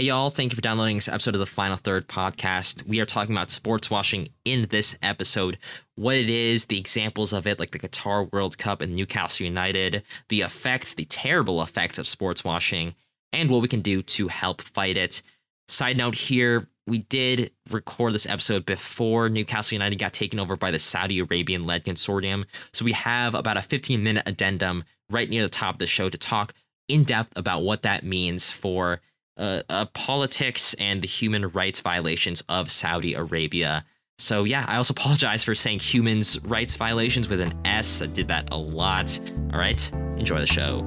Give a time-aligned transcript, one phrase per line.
[0.00, 2.86] Hey, y'all, thank you for downloading this episode of the Final Third podcast.
[2.86, 5.58] We are talking about sports washing in this episode,
[5.96, 10.04] what it is, the examples of it, like the Qatar World Cup and Newcastle United,
[10.28, 12.94] the effects, the terrible effects of sports washing,
[13.32, 15.20] and what we can do to help fight it.
[15.66, 20.70] Side note here, we did record this episode before Newcastle United got taken over by
[20.70, 22.44] the Saudi Arabian led consortium.
[22.72, 26.08] So we have about a 15 minute addendum right near the top of the show
[26.08, 26.54] to talk
[26.86, 29.00] in depth about what that means for
[29.38, 33.84] uh, uh, politics and the human rights violations of Saudi Arabia.
[34.18, 38.02] So, yeah, I also apologize for saying humans' rights violations with an S.
[38.02, 39.18] I did that a lot.
[39.52, 40.86] All right, enjoy the show.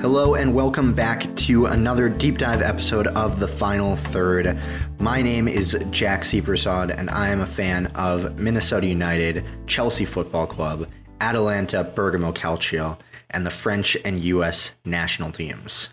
[0.00, 4.58] Hello and welcome back to another deep dive episode of The Final Third.
[4.98, 10.46] My name is Jack Seepersod and I am a fan of Minnesota United, Chelsea Football
[10.46, 10.88] Club,
[11.20, 12.98] Atalanta Bergamo Calcio,
[13.30, 15.90] and the French and US national teams.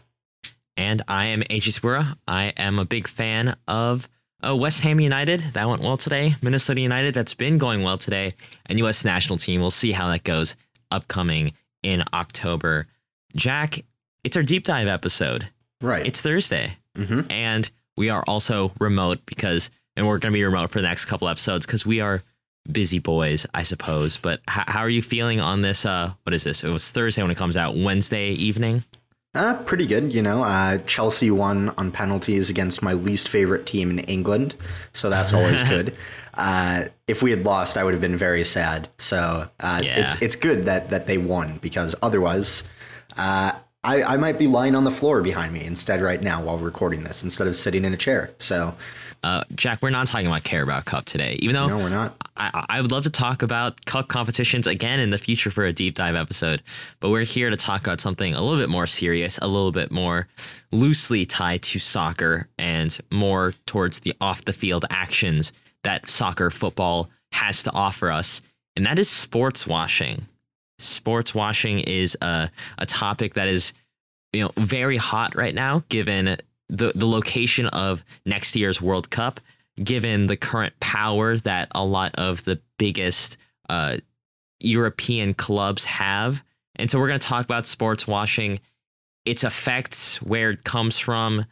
[0.75, 2.17] And I am AJ Sabura.
[2.27, 4.07] I am a big fan of
[4.47, 5.39] uh, West Ham United.
[5.53, 6.35] That went well today.
[6.41, 8.33] Minnesota United, that's been going well today.
[8.67, 10.55] And US national team, we'll see how that goes
[10.91, 12.87] upcoming in October.
[13.35, 13.83] Jack,
[14.23, 15.49] it's our deep dive episode.
[15.81, 16.05] Right.
[16.05, 16.77] It's Thursday.
[16.95, 17.31] Mhm.
[17.31, 21.05] And we are also remote because, and we're going to be remote for the next
[21.05, 22.23] couple episodes because we are
[22.71, 24.17] busy boys, I suppose.
[24.17, 25.85] But h- how are you feeling on this?
[25.85, 26.63] Uh, what is this?
[26.63, 28.83] It was Thursday when it comes out, Wednesday evening.
[29.35, 30.43] Uh, pretty good, you know.
[30.43, 34.55] Uh, Chelsea won on penalties against my least favorite team in England,
[34.93, 35.95] so that's always good.
[36.33, 38.89] Uh, if we had lost, I would have been very sad.
[38.97, 39.99] So uh, Yeah.
[39.99, 42.63] it's it's good that that they won because otherwise,
[43.15, 43.51] uh,
[43.87, 47.03] I I might be lying on the floor behind me instead right now while recording
[47.03, 48.31] this instead of sitting in a chair.
[48.39, 48.75] So
[49.23, 52.15] Uh, Jack, we're not talking about Carabao Cup today, even though no, we're not.
[52.37, 55.73] I, I would love to talk about cup competitions again in the future for a
[55.73, 56.61] deep dive episode,
[56.99, 59.89] but we're here to talk about something a little bit more serious, a little bit
[59.89, 60.27] more
[60.71, 65.51] loosely tied to soccer and more towards the off the field actions
[65.83, 68.41] that soccer football has to offer us,
[68.75, 70.27] and that is sports washing.
[70.79, 73.73] Sports washing is a, a topic that is
[74.33, 76.37] you know very hot right now given
[76.69, 79.39] the the location of next year's World Cup
[79.81, 83.37] given the current power that a lot of the biggest
[83.69, 83.97] uh,
[84.59, 86.43] European clubs have.
[86.75, 88.59] And so we're going to talk about sports washing,
[89.25, 91.45] its effects, where it comes from,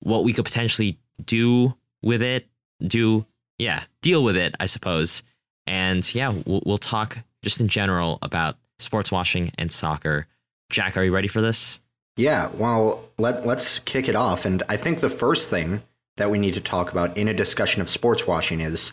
[0.00, 2.48] what we could potentially do with it,
[2.86, 3.26] do,
[3.58, 5.22] yeah, deal with it, I suppose.
[5.66, 10.26] And yeah, we'll, we'll talk just in general about sports washing and soccer.
[10.70, 11.80] Jack, are you ready for this?
[12.16, 14.44] Yeah, well, let let's kick it off.
[14.44, 15.82] And I think the first thing
[16.16, 18.92] that we need to talk about in a discussion of sports washing is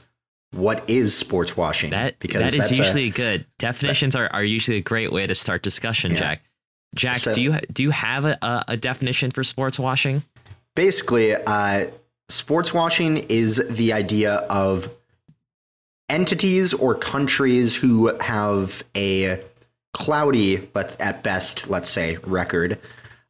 [0.51, 1.89] what is sports washing?
[1.89, 3.45] That that is that's a- usually good.
[3.59, 6.17] Definitions are, are usually a great way to start discussion, Yeah.
[6.19, 6.41] Jack.
[6.95, 10.23] Jack, So- do you do you have a, a, a definition for sports washing?
[10.75, 11.87] basically uh,
[12.29, 14.91] sports washing is the idea of
[16.07, 19.43] entities or countries who have a
[19.93, 22.77] cloudy but at best let's say record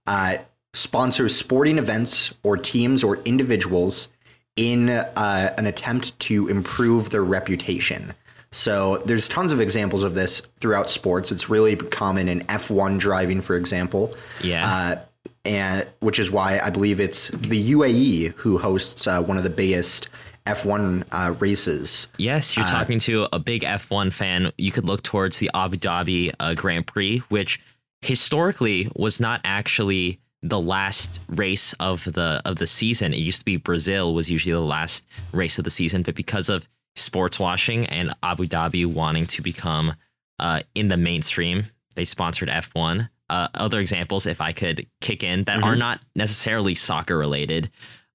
[0.07, 0.37] uh,
[0.73, 4.09] sponsor sporting events or teams or individuals
[4.55, 8.13] in uh, an attempt to improve their reputation
[8.51, 13.41] so there's tons of examples of this throughout sports it's really common in f1 driving
[13.41, 14.65] for example Yeah.
[14.65, 15.01] uh,
[15.45, 19.49] and which is why I believe it's the UAE who hosts uh, one of the
[19.49, 20.09] biggest
[20.45, 22.07] F1 uh, races.
[22.17, 24.51] yes, you're talking to a big F1 fan.
[24.57, 27.59] You could look towards the Abu Dhabi uh, Grand Prix, which
[28.07, 33.13] historically was not actually the last race of the of the season.
[33.13, 36.47] It used to be Brazil was usually the last race of the season, but because
[36.47, 39.93] of sports washing and Abu Dhabi wanting to become
[40.39, 41.65] uh, in the mainstream,
[41.95, 43.09] they sponsored F1.
[43.29, 47.69] Uh, other examples, if I could kick in, that are not necessarily soccer related,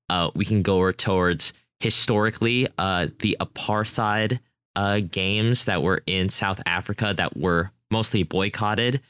[0.09, 4.41] uh, we can go towards historically uh, the apartheid
[4.75, 9.03] uh, games that were in South Africa that were mostly boycotted.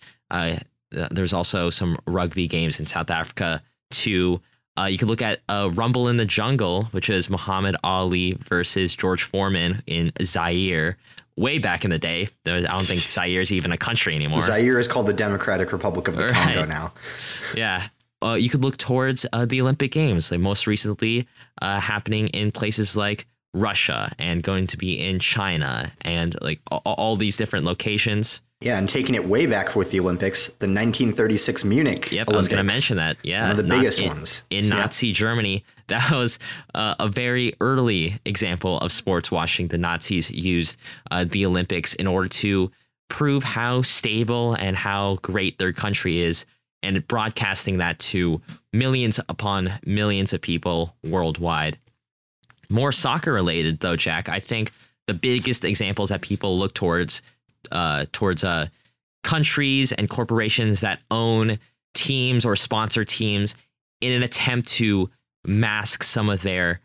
[0.92, 4.41] Uh, th- there's also some rugby games in South Africa too.
[4.78, 8.94] Uh, you could look at uh, Rumble in the Jungle, which is Muhammad Ali versus
[8.94, 10.97] George Foreman in Zaire.
[11.36, 14.41] Way back in the day, I don't think Zaire is even a country anymore.
[14.41, 16.34] Zaire is called the Democratic Republic of the Right.
[16.34, 16.92] Congo now.
[17.54, 17.88] Yeah.
[18.22, 21.27] Uh, you could look towards uh, the Olympic Games, like most recently
[21.60, 26.80] uh, happening in places like Russia and going to be in China and like all,
[26.86, 28.41] all these different locations.
[28.64, 32.48] Yeah, and taking it way back with the Olympics, the 1936 Munich Yep, I was
[32.48, 33.16] going to mention that.
[33.22, 34.42] Yeah, One of the biggest in, ones.
[34.50, 34.76] in Yeah.
[34.76, 35.64] Nazi Germany.
[35.88, 36.38] That was
[36.74, 39.68] uh, a very early example of sports washing.
[39.68, 40.78] The Nazis used
[41.10, 42.70] uh, the Olympics in order to
[43.10, 46.47] prove how stable and how great their country is
[46.82, 48.41] and broadcasting that to
[48.72, 51.78] millions upon millions of people worldwide.
[52.70, 54.30] More soccer related though, Jack.
[54.30, 54.70] I think
[55.06, 57.20] the biggest examples that people look towards
[57.70, 58.66] uh, towards uh,
[59.22, 61.59] countries and corporations that own
[61.94, 63.54] teams or sponsor teams
[64.00, 65.10] in an attempt to
[65.47, 66.80] mask some of their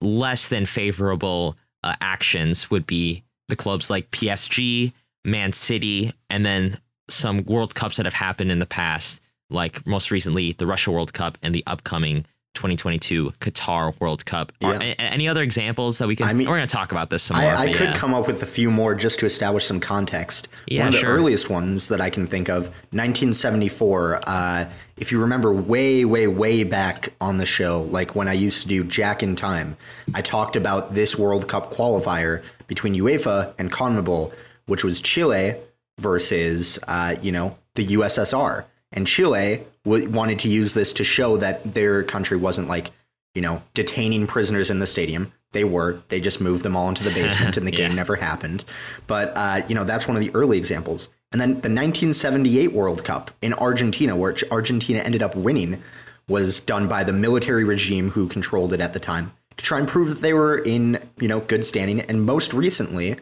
[0.00, 4.92] less than favorable uh, actions would be the clubs like PSG,
[5.24, 6.78] Man City, and then
[7.08, 9.20] some World Cups that have happened in the past,
[9.50, 12.26] like most recently the Russia World Cup and the upcoming
[12.58, 14.52] 2022 Qatar World Cup.
[14.60, 14.68] Yeah.
[14.70, 16.26] Are, any other examples that we can?
[16.26, 17.50] I mean, we're going to talk about this some more.
[17.50, 17.96] I, I could yeah.
[17.96, 20.48] come up with a few more just to establish some context.
[20.66, 21.10] Yeah, One of the sure.
[21.10, 24.20] earliest ones that I can think of, 1974.
[24.26, 28.62] Uh, if you remember, way, way, way back on the show, like when I used
[28.62, 29.76] to do Jack in Time,
[30.12, 34.32] I talked about this World Cup qualifier between UEFA and CONMEBOL,
[34.66, 35.54] which was Chile
[35.98, 38.64] versus, uh, you know, the USSR.
[38.92, 42.90] And Chile w- wanted to use this to show that their country wasn't like,
[43.34, 45.32] you know, detaining prisoners in the stadium.
[45.52, 46.02] They were.
[46.08, 47.88] They just moved them all into the basement, and the yeah.
[47.88, 48.64] game never happened.
[49.06, 51.08] But uh, you know, that's one of the early examples.
[51.32, 55.82] And then the 1978 World Cup in Argentina, where Argentina ended up winning,
[56.28, 59.88] was done by the military regime who controlled it at the time to try and
[59.88, 62.00] prove that they were in you know good standing.
[62.02, 63.16] And most recently,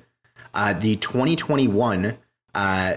[0.55, 2.17] uh, the 2021
[2.55, 2.97] uh,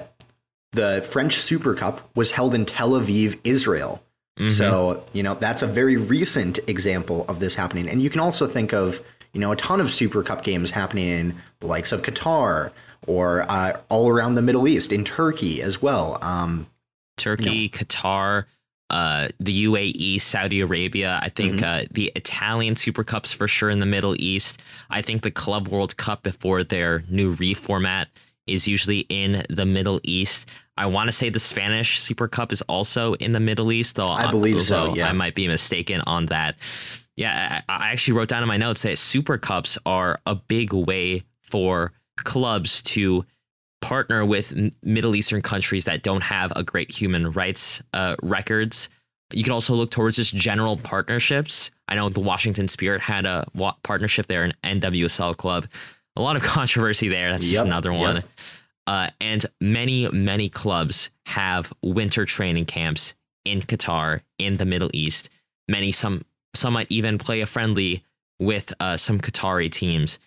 [0.72, 4.04] the French Super Cup was held in Tel Aviv, Israel.
[4.38, 4.48] Mm-hmm.
[4.48, 7.90] So, you know, that's a very recent example of this happening.
[7.90, 9.02] And you can also think of,
[9.34, 12.72] you know, a ton of Super Cup games happening in the likes of Qatar
[13.06, 16.18] or uh, all around the Middle East, in Turkey as well.
[16.22, 16.68] Um,
[17.18, 17.70] Turkey, you know.
[17.70, 18.46] Qatar,
[18.90, 21.20] uh, the UAE, Saudi Arabia.
[21.22, 21.86] I think mm-hmm.
[21.86, 24.60] uh, the Italian Super Cups for sure in the Middle East.
[24.90, 28.08] I think the Club World Cup before their new reformat
[28.50, 30.48] is usually in the Middle East.
[30.78, 34.08] I want to say the Spanish Super Cup is also in the Middle East, though
[34.08, 34.96] I believe so.
[34.96, 36.56] Yeah, I might be mistaken on that.
[37.18, 41.24] Yeah, I actually wrote down in my notes that Super Cups are a big way
[41.42, 41.92] for
[42.24, 43.26] clubs to
[43.82, 44.54] partner with
[44.84, 48.90] Middle Eastern countries that don't have a great human rights uh, records.
[49.32, 51.72] You can also look towards just general partnerships.
[51.88, 53.46] I know the Washington Spirit had a
[53.84, 55.68] partnership there, an NWSL club
[56.20, 57.32] a lot of controversy there.
[57.32, 58.16] That's yep, just another one.
[58.18, 58.26] Yep.
[58.86, 65.30] Uh, and many, many clubs have winter training camps in Qatar, in the Middle East.
[65.68, 66.26] Many, some,
[66.56, 68.04] some might even play a friendly
[68.40, 70.20] with uh, some Qatari teams.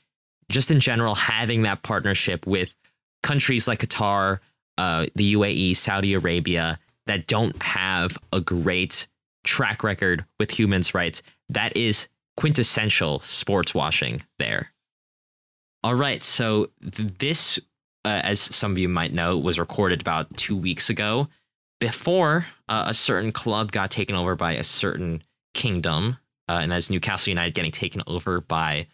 [0.48, 2.74] Just in general, having that partnership with
[3.22, 4.38] countries like Qatar,
[4.78, 9.08] uh, the UAE, Saudi Arabia, that don't have a great
[9.44, 14.71] track record with human rights, that is quintessential sports washing there.
[15.84, 16.22] All right.
[16.22, 17.58] So th- this,
[18.04, 21.28] uh, as some of you might know, was recorded about two weeks ago
[21.80, 25.22] before uh, a certain club got taken over by a certain
[25.54, 26.18] kingdom.
[26.48, 28.86] Uh, and as Newcastle United getting taken over by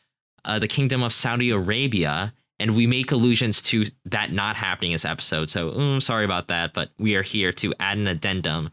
[0.45, 2.33] uh, the kingdom of Saudi Arabia.
[2.61, 5.49] And we make allusions to that not happening this episode.
[5.51, 6.73] So mm, sorry about that.
[6.73, 8.71] But we are here to add an addendum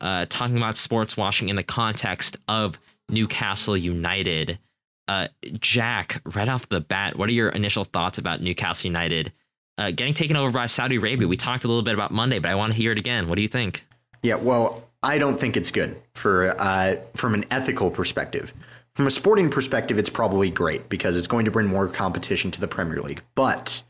[0.00, 2.78] uh, talking about sports washing in the context of
[3.08, 4.58] Newcastle United.
[5.06, 5.28] Uh,
[5.58, 9.32] Jack, right off the bat, what are your initial thoughts about Newcastle United
[9.76, 11.28] uh, getting taken over by Saudi Arabia?
[11.28, 13.28] We talked a little bit about Monday, but I want to hear it again.
[13.28, 13.86] What do you think?
[14.22, 18.54] Yeah, well, I don't think it's good for uh, from an ethical perspective.
[18.94, 22.60] From a sporting perspective, it's probably great because it's going to bring more competition to
[22.60, 23.22] the Premier League.
[23.34, 23.82] But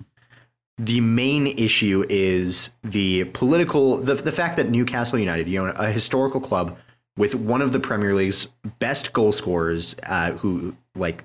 [0.77, 5.91] the main issue is the political the, the fact that Newcastle United, you know, a
[5.91, 6.77] historical club
[7.17, 11.25] with one of the Premier League's best goal scorers, uh, who like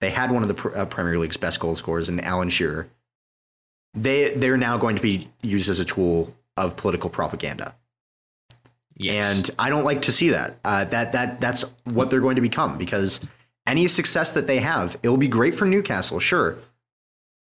[0.00, 2.88] they had one of the uh, Premier League's best goal scorers in Alan Shearer.
[3.94, 7.74] They they're now going to be used as a tool of political propaganda.
[8.96, 9.38] Yes.
[9.38, 10.58] And I don't like to see that.
[10.64, 13.20] Uh, that that that's what they're going to become because
[13.66, 16.58] any success that they have, it'll be great for Newcastle, sure,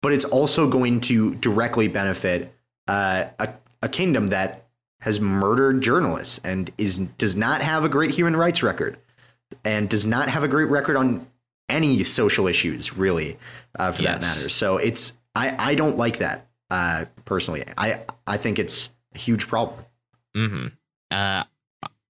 [0.02, 2.54] but it's also going to directly benefit
[2.88, 4.65] uh, a a kingdom that
[5.06, 8.98] has murdered journalists and is does not have a great human rights record
[9.64, 11.28] and does not have a great record on
[11.70, 13.38] any social issues really
[13.78, 14.14] uh, for yes.
[14.14, 14.50] that matter.
[14.50, 17.64] So it's i i don't like that uh, personally.
[17.78, 19.86] I i think it's a huge problem.
[20.36, 20.68] Mm-hmm.
[21.12, 21.44] Uh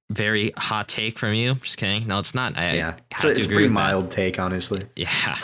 [0.10, 1.56] very hot take from you.
[1.56, 2.08] Just kidding.
[2.08, 2.58] No it's not.
[2.58, 2.96] I, yeah.
[3.18, 4.12] so it's a pretty mild that.
[4.12, 4.86] take honestly.
[4.96, 5.38] Yeah.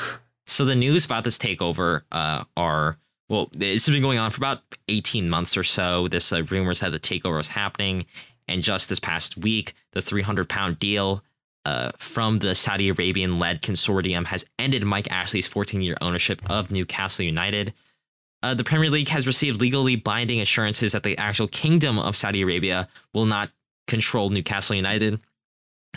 [0.48, 2.98] So the news about this takeover uh are
[3.31, 6.09] well, this has been going on for about 18 months or so.
[6.09, 8.05] This uh, rumors that the takeover was happening.
[8.45, 11.23] And just this past week, the 300 pound deal
[11.63, 16.71] uh, from the Saudi Arabian led consortium has ended Mike Ashley's 14 year ownership of
[16.71, 17.73] Newcastle United.
[18.43, 22.41] Uh, the Premier League has received legally binding assurances that the actual Kingdom of Saudi
[22.41, 23.50] Arabia will not
[23.88, 25.21] control Newcastle United.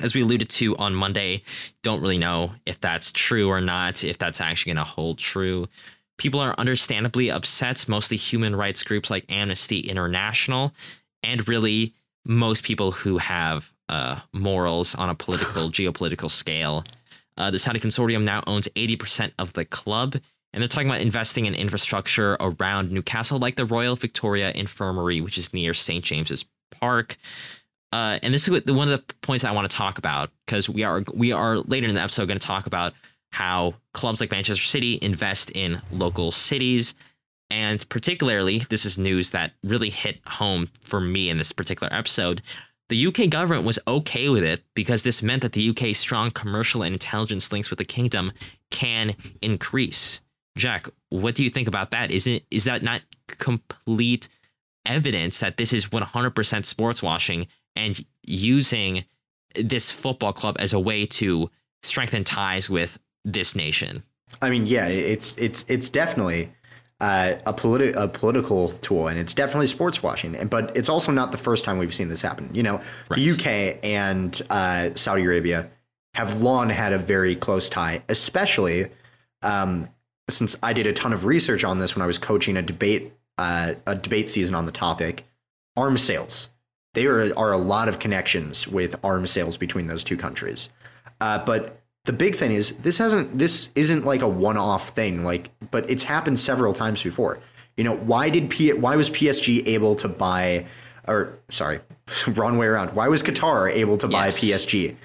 [0.00, 1.42] As we alluded to on Monday,
[1.82, 5.66] don't really know if that's true or not, if that's actually going to hold true.
[6.16, 10.72] People are understandably upset, mostly human rights groups like Amnesty International,
[11.22, 11.92] and really
[12.24, 16.84] most people who have uh, morals on a political, geopolitical scale.
[17.36, 20.14] Uh, the Saudi consortium now owns 80% of the club,
[20.52, 25.36] and they're talking about investing in infrastructure around Newcastle, like the Royal Victoria Infirmary, which
[25.36, 26.04] is near St.
[26.04, 27.16] James's Park.
[27.92, 30.82] Uh, and this is one of the points I want to talk about because we
[30.82, 32.92] are we are later in the episode going to talk about
[33.34, 36.94] how clubs like Manchester City invest in local cities.
[37.50, 42.42] And particularly, this is news that really hit home for me in this particular episode.
[42.90, 46.82] The UK government was okay with it because this meant that the UK's strong commercial
[46.82, 48.30] and intelligence links with the kingdom
[48.70, 50.20] can increase.
[50.56, 52.12] Jack, what do you think about that?
[52.12, 54.28] Isn't is that not complete
[54.86, 59.06] evidence that this is 100% sports washing and using
[59.56, 61.50] this football club as a way to
[61.82, 64.02] strengthen ties with this nation?
[64.42, 66.52] I mean, yeah, it's it's it's definitely
[67.00, 70.46] uh, a, politi- a political tool, and it's definitely sports washing.
[70.48, 72.50] But it's also not the first time we've seen this happen.
[72.52, 73.16] You know, right.
[73.16, 75.70] the UK and uh, Saudi Arabia
[76.14, 78.90] have long had a very close tie, especially
[79.42, 79.88] um,
[80.30, 83.12] since I did a ton of research on this when I was coaching a debate
[83.36, 85.24] uh, a debate season on the topic.
[85.76, 86.50] Arms sales.
[86.94, 90.70] There are a lot of connections with arms sales between those two countries.
[91.20, 95.50] Uh, but the big thing is this hasn't this isn't like a one-off thing like
[95.70, 97.38] but it's happened several times before.
[97.76, 100.66] You know why did P, why was PSG able to buy
[101.08, 101.80] or sorry
[102.28, 102.94] wrong way around.
[102.94, 104.40] Why was Qatar able to buy yes.
[104.42, 104.96] PSG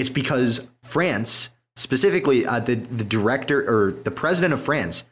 [0.00, 5.04] it's because France specifically uh, the the director or the president of France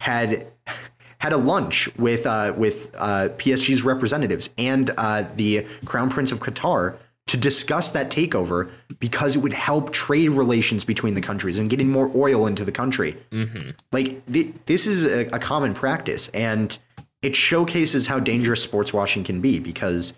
[0.00, 0.46] had
[1.18, 6.40] had a lunch with uh, with uh, PSG's representatives and uh, the Crown Prince of
[6.40, 6.96] Qatar
[7.28, 11.88] to discuss that takeover because it would help trade relations between the countries and getting
[11.88, 13.16] more oil into the country.
[13.30, 13.70] Mm-hmm.
[13.92, 16.76] Like th- this is a, a, common practice, and
[17.22, 20.14] it showcases how dangerous sports washing can be because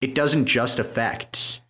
[0.00, 1.60] it doesn't just affect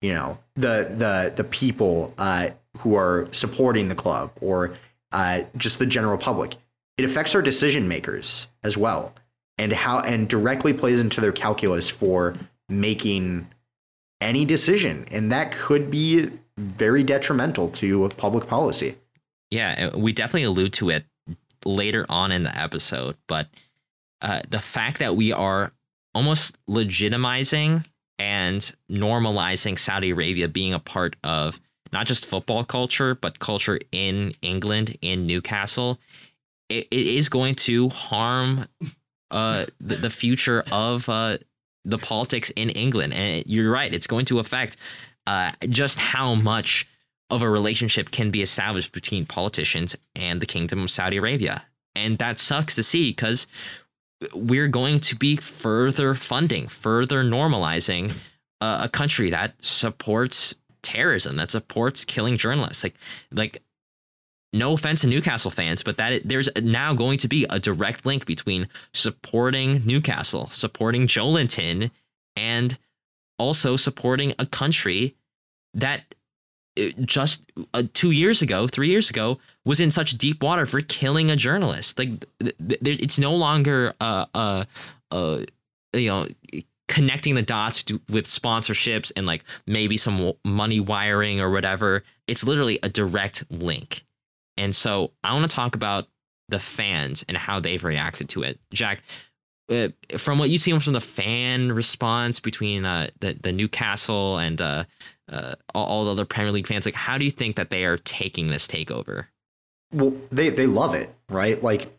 [0.00, 4.76] you know the the the people uh, who are supporting the club or
[5.12, 6.56] uh, just the general public.
[6.98, 9.14] It affects our decision makers as well,
[9.58, 12.36] and how and directly plays into their calculus for
[12.68, 13.48] making
[14.20, 18.96] any decision, and that could be very detrimental to public policy.
[19.50, 21.04] Yeah, we definitely allude to it
[21.64, 23.48] later on in the episode, but
[24.22, 25.72] uh, the fact that we are
[26.14, 27.84] almost legitimizing
[28.18, 31.60] and normalizing Saudi Arabia being a part of
[31.92, 35.98] not just football culture, but culture in England, in Newcastle,
[36.68, 38.66] it, it is going to harm
[39.30, 41.38] uh, the, the future of uh,
[41.86, 43.14] the politics in England.
[43.14, 44.76] And you're right, it's going to affect
[45.26, 46.86] uh, just how much
[47.30, 51.64] of a relationship can be established between politicians and the Kingdom of Saudi Arabia.
[51.94, 53.46] And that sucks to see because
[54.34, 58.12] we're going to be further funding, further normalizing
[58.60, 62.84] uh, a country that supports terrorism, that supports killing journalists.
[62.84, 62.94] Like,
[63.32, 63.62] like
[64.58, 68.26] no offense to Newcastle fans, but that there's now going to be a direct link
[68.26, 71.90] between supporting Newcastle, supporting Joelinton,
[72.36, 72.78] and
[73.38, 75.14] also supporting a country
[75.74, 76.02] that
[76.78, 80.80] uh, just uh, two years ago, three years ago, was in such deep water for
[80.80, 81.98] killing a journalist.
[81.98, 84.64] Like th- th- it's no longer uh, uh,
[85.10, 85.40] uh,
[85.92, 86.26] you know
[86.88, 92.04] connecting the dots to, with sponsorships and like maybe some money wiring or whatever.
[92.26, 94.04] It's literally a direct link.
[94.58, 96.08] And so I want to talk about
[96.48, 98.58] the fans and how they've reacted to it.
[98.72, 99.02] Jack,
[99.70, 104.60] uh, from what you've seen from the fan response between uh, the the Newcastle and
[104.60, 104.84] uh,
[105.30, 107.84] uh, all, all the other Premier League fans, like how do you think that they
[107.84, 109.26] are taking this takeover?
[109.92, 111.60] Well, they they love it, right?
[111.62, 111.92] Like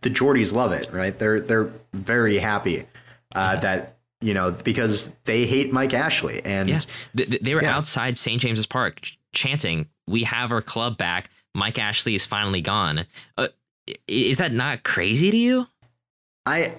[0.00, 1.16] the Geordies love it, right?
[1.18, 2.80] They're they're very happy
[3.34, 3.56] uh, yeah.
[3.60, 6.80] that you know because they hate Mike Ashley, and yeah.
[7.14, 7.76] they, they were yeah.
[7.76, 9.02] outside St James's Park
[9.32, 13.06] chanting, "We have our club back." Mike Ashley is finally gone.
[13.36, 13.48] Uh,
[14.06, 15.66] is that not crazy to you?
[16.44, 16.74] I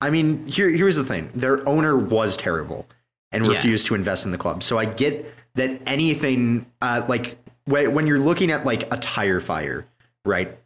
[0.00, 1.30] I mean, here here's the thing.
[1.34, 2.86] Their owner was terrible
[3.32, 3.50] and yeah.
[3.52, 4.62] refused to invest in the club.
[4.62, 9.86] So I get that anything uh, like when you're looking at like a tire fire,
[10.24, 10.58] right?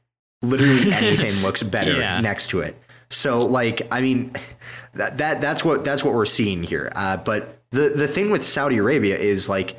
[0.43, 2.21] Literally anything looks better yeah.
[2.21, 2.77] next to it.
[3.11, 4.33] So like I mean
[4.95, 6.91] that, that that's what that's what we're seeing here.
[6.95, 9.73] Uh, but the the thing with Saudi Arabia is like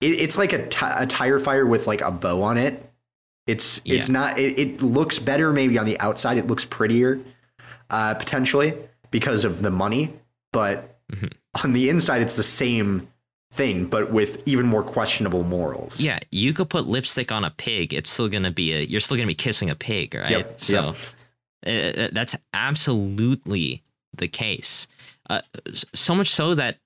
[0.00, 2.85] it, it's like a, t- a tire fire with like a bow on it
[3.46, 4.38] It's it's not.
[4.38, 6.36] It, it, looks better maybe on the outside.
[6.36, 7.20] It looks prettier,
[7.90, 8.76] uh, potentially
[9.10, 10.14] because of the money.
[10.52, 11.28] But mm-hmm.
[11.64, 13.08] on the inside, it's the same
[13.52, 16.00] thing, but with even more questionable morals.
[16.00, 17.94] Yeah, you could put lipstick on a pig.
[17.94, 18.80] It's still gonna be a.
[18.80, 20.30] You're still gonna be kissing a pig, right?
[20.30, 20.60] Yep.
[20.60, 20.94] So
[21.64, 21.96] yep.
[22.06, 23.82] Uh, that's absolutely
[24.16, 24.88] the case.
[25.28, 26.78] Uh, so much so that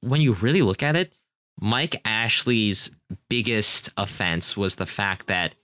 [0.00, 1.12] when you really look at it,
[1.60, 2.90] Mike Ashley's
[3.30, 5.54] biggest offense was the fact that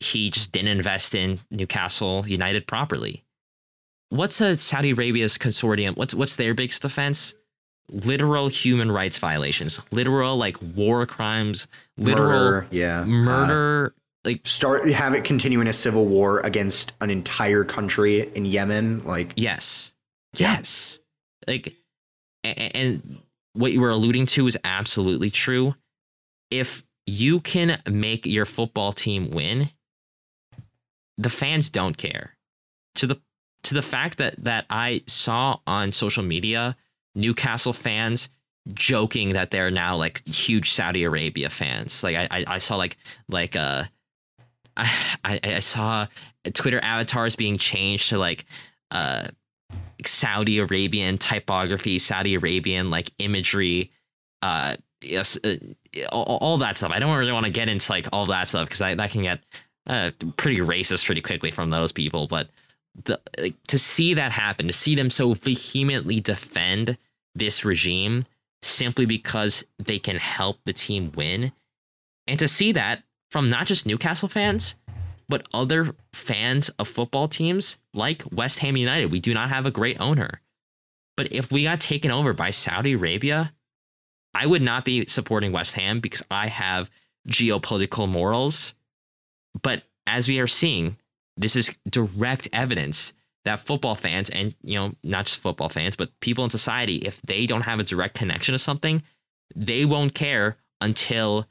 [0.00, 3.22] he just didn't invest in Newcastle United properly.
[4.08, 5.96] What's a Saudi Arabia's consortium?
[5.96, 7.34] What's what's their biggest offense?
[7.88, 13.94] Literal human rights violations, literal like war crimes, literal murder, yeah, murder.
[13.94, 19.04] Uh, like start have it continuing a civil war against an entire country in Yemen.
[19.04, 19.92] Like yes,
[20.34, 20.98] yes,
[21.46, 21.76] like
[22.42, 23.18] and, and
[23.52, 25.74] what you were alluding to is absolutely true.
[26.50, 29.70] If you can make your football team win,
[31.20, 32.36] the fans don't care.
[32.96, 33.20] To the
[33.62, 36.76] to the fact that that I saw on social media
[37.14, 38.30] Newcastle fans
[38.72, 42.02] joking that they're now like huge Saudi Arabia fans.
[42.02, 42.96] Like I I, I saw like
[43.28, 43.84] like uh
[44.76, 44.90] I,
[45.24, 46.06] I I saw
[46.54, 48.46] Twitter avatars being changed to like
[48.90, 49.28] uh
[50.06, 53.90] Saudi Arabian typography, Saudi Arabian like imagery,
[54.40, 55.56] uh, yes, uh,
[56.10, 56.90] all, all, that stuff.
[56.90, 59.44] I don't really want to get into like all that stuff because that can get
[59.90, 62.28] uh, pretty racist pretty quickly from those people.
[62.28, 62.48] But
[63.04, 66.96] the like, to see that happen, to see them so vehemently defend
[67.34, 68.24] this regime
[68.62, 71.52] simply because they can help the team win,
[72.26, 74.76] and to see that from not just Newcastle fans,
[75.28, 79.70] but other fans of football teams like West Ham United, we do not have a
[79.70, 80.40] great owner.
[81.16, 83.52] But if we got taken over by Saudi Arabia,
[84.34, 86.90] I would not be supporting West Ham because I have
[87.28, 88.74] geopolitical morals.
[89.62, 90.96] But as we are seeing,
[91.36, 93.14] this is direct evidence
[93.44, 97.22] that football fans and you know not just football fans but people in society if
[97.22, 99.02] they don't have a direct connection to something
[99.56, 101.46] they won't care until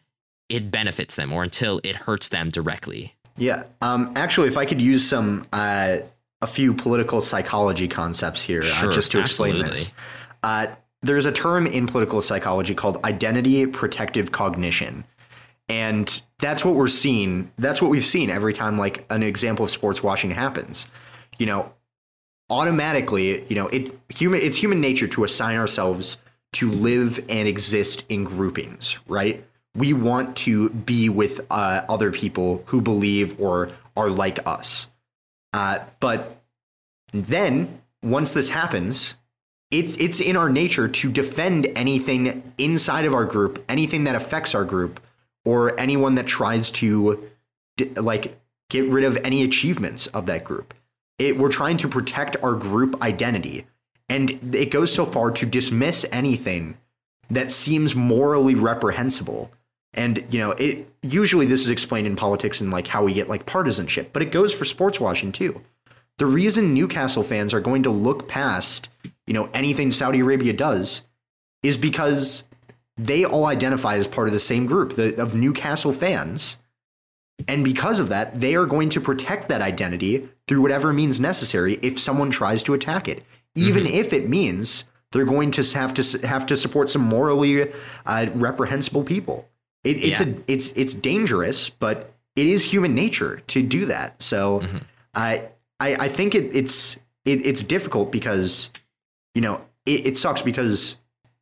[0.49, 3.63] it benefits them or until it hurts them directly yeah.
[3.81, 5.97] Um, actually, if I could use some uh,
[6.41, 9.79] a few political psychology concepts here, uh, sure, uh, just to explain absolutely.
[9.79, 9.91] this.
[10.43, 10.67] Uh,
[11.01, 15.05] there's a term in political psychology called identity protective cognition.
[15.69, 17.51] And that's what we're seeing.
[17.57, 20.87] That's what we've seen every time like an example of sports washing happens.
[21.37, 21.73] You know,
[22.49, 26.17] automatically, you know, it human it's human nature to assign ourselves
[26.53, 29.45] to live and exist in groupings, right?
[29.75, 34.89] we want to be with uh, other people who believe or are like us.
[35.53, 36.41] Uh, but
[37.13, 39.15] then once this happens,
[39.71, 44.55] it's it's in our nature to defend anything inside of our group, anything that affects
[44.55, 44.99] our group,
[45.49, 47.29] or anyone that tries to
[47.95, 50.73] like get rid of any achievements of that group.
[51.17, 53.65] It, we're trying to protect our group identity,
[54.07, 56.77] and it goes so far to dismiss anything
[57.29, 59.51] that seems morally reprehensible
[59.93, 63.29] and you know, it usually this is explained in politics and like how we get
[63.29, 65.61] like partisanship, but it goes for sports washing too.
[66.17, 68.89] The reason Newcastle fans are going to look past,
[69.25, 71.03] you know, anything Saudi Arabia does
[71.63, 72.43] is because
[72.99, 76.57] they all identify as part of the same group the, of Newcastle fans.
[77.47, 81.75] And because of that, they are going to protect that identity through whatever means necessary
[81.81, 83.23] if someone tries to attack it,
[83.55, 83.93] even mm-hmm.
[83.93, 84.83] if it means
[85.13, 87.71] they're going to have to have to support some morally
[88.05, 89.47] uh, reprehensible people.
[89.85, 90.27] It, it's yeah.
[90.27, 94.21] a it's it's dangerous, but it is human nature to do that.
[94.21, 94.77] So mm-hmm.
[95.15, 95.47] I,
[95.79, 98.69] I I think it, it's it, it's difficult because
[99.33, 100.97] you know it, it sucks because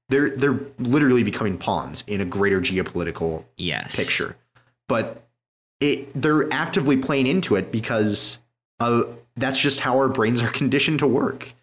[0.09, 3.95] they're they're literally becoming pawns in a greater geopolitical yes.
[3.95, 4.35] picture.
[4.87, 5.27] But
[5.79, 8.39] it they're actively playing into it because
[8.79, 9.03] uh,
[9.35, 11.53] that's just how our brains are conditioned to work.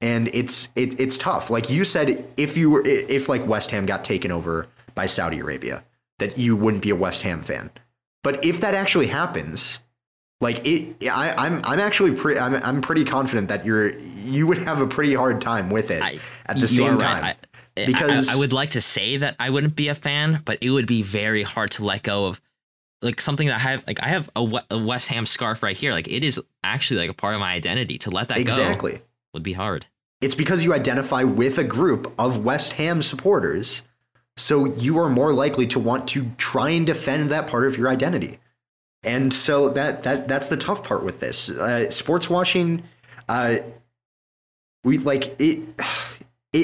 [0.00, 1.48] And it's it, it's tough.
[1.48, 5.38] Like you said, if you were if like West Ham got taken over by Saudi
[5.38, 5.84] Arabia,
[6.18, 7.70] that you wouldn't be a West Ham fan.
[8.22, 9.78] But if that actually happens,
[10.40, 14.46] like it, I, am I'm, I'm actually pretty I'm, I'm pretty confident that you're you
[14.46, 17.22] would have a pretty hard time with it I, at the same time.
[17.22, 17.36] Right.
[17.42, 20.58] I, because I, I, would like to say that I wouldn't be a fan, but
[20.62, 22.40] it would be very hard to let go of
[23.02, 25.92] like something that I have like I have a, a West Ham scarf right here.
[25.92, 27.98] Like it is actually like a part of my identity.
[27.98, 28.92] To let that exactly.
[28.92, 29.00] go
[29.34, 29.86] would be hard.
[30.20, 33.82] It's because you identify with a group of West Ham supporters
[34.36, 37.88] so you are more likely to want to try and defend that part of your
[37.88, 38.38] identity.
[39.02, 41.48] And so that that that's the tough part with this.
[41.48, 42.82] Uh, sports washing,
[43.28, 43.58] uh,
[44.84, 45.82] we like it, it.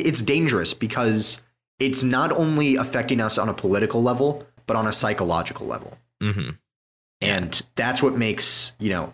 [0.01, 1.41] It's dangerous because
[1.79, 5.99] it's not only affecting us on a political level, but on a psychological level.
[6.23, 6.51] Mm-hmm.
[7.21, 9.13] and that's what makes you know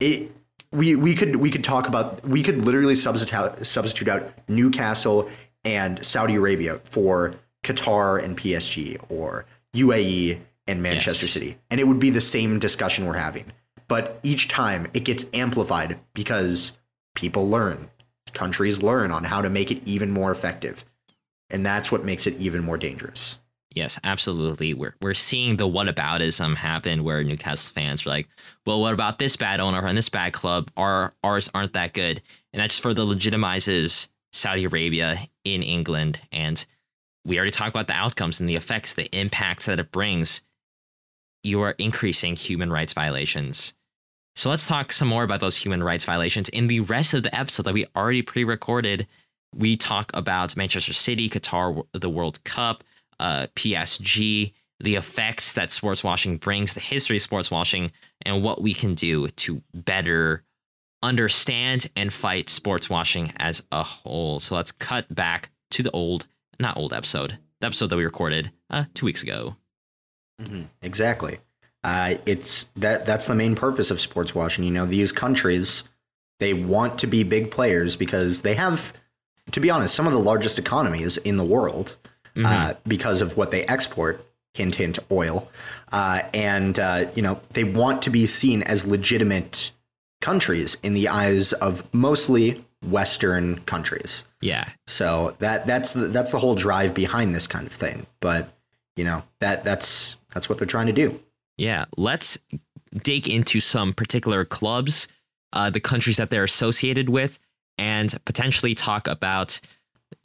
[0.00, 0.32] it.
[0.72, 5.28] We we could we could talk about we could literally substitute substitute out Newcastle
[5.64, 11.32] and Saudi Arabia for Qatar and PSG or UAE and Manchester Yes.
[11.32, 13.52] City, and it would be the same discussion we're having.
[13.88, 16.72] But each time it gets amplified because
[17.14, 17.88] people learn,
[18.36, 20.84] countries learn on how to make it even more effective,
[21.50, 23.38] and that's what makes it even more dangerous.
[23.76, 24.72] Yes, absolutely.
[24.72, 28.28] We're we're seeing the whataboutism happen where Newcastle fans are like,
[28.64, 30.70] well, what about this bad owner and this bad club?
[30.78, 32.22] Our ours aren't that good,
[32.52, 36.20] and that just further legitimizes Saudi Arabia in England.
[36.32, 36.64] And
[37.26, 40.40] we already talked about the outcomes and the effects, the impacts that it brings.
[41.42, 43.74] You are increasing human rights violations.
[44.36, 46.50] So let's talk some more about those human rights violations.
[46.50, 49.06] In the rest of the episode that we already pre-recorded,
[49.54, 52.84] we talk about Manchester City, Qatar, the World Cup
[53.18, 57.90] uh, PSG, the effects that sports washing brings, the history of sports washing,
[58.22, 60.42] and what we can do to better
[61.02, 64.38] understand and fight sports washing as a whole.
[64.38, 66.26] So let's cut back to the old,
[66.60, 69.56] not old episode, the episode that we recorded uh, two weeks ago.
[70.82, 71.38] Exactly.
[71.86, 74.64] Uh, it's that that's the main purpose of sports washing.
[74.64, 75.84] You know, these countries
[76.40, 78.92] they want to be big players because they have,
[79.52, 81.94] to be honest, some of the largest economies in the world
[82.44, 84.26] uh, because of what they export.
[84.52, 85.50] Hint, hint, oil,
[85.92, 89.70] uh, and uh, you know they want to be seen as legitimate
[90.20, 94.24] countries in the eyes of mostly Western countries.
[94.40, 98.06] Yeah, So that that's the, that's the whole drive behind this kind of thing.
[98.20, 98.48] But
[98.96, 101.20] you know that that's that's what they're trying to do.
[101.58, 102.38] Yeah, let's
[103.02, 105.08] dig into some particular clubs,
[105.52, 107.38] uh, the countries that they're associated with,
[107.78, 109.60] and potentially talk about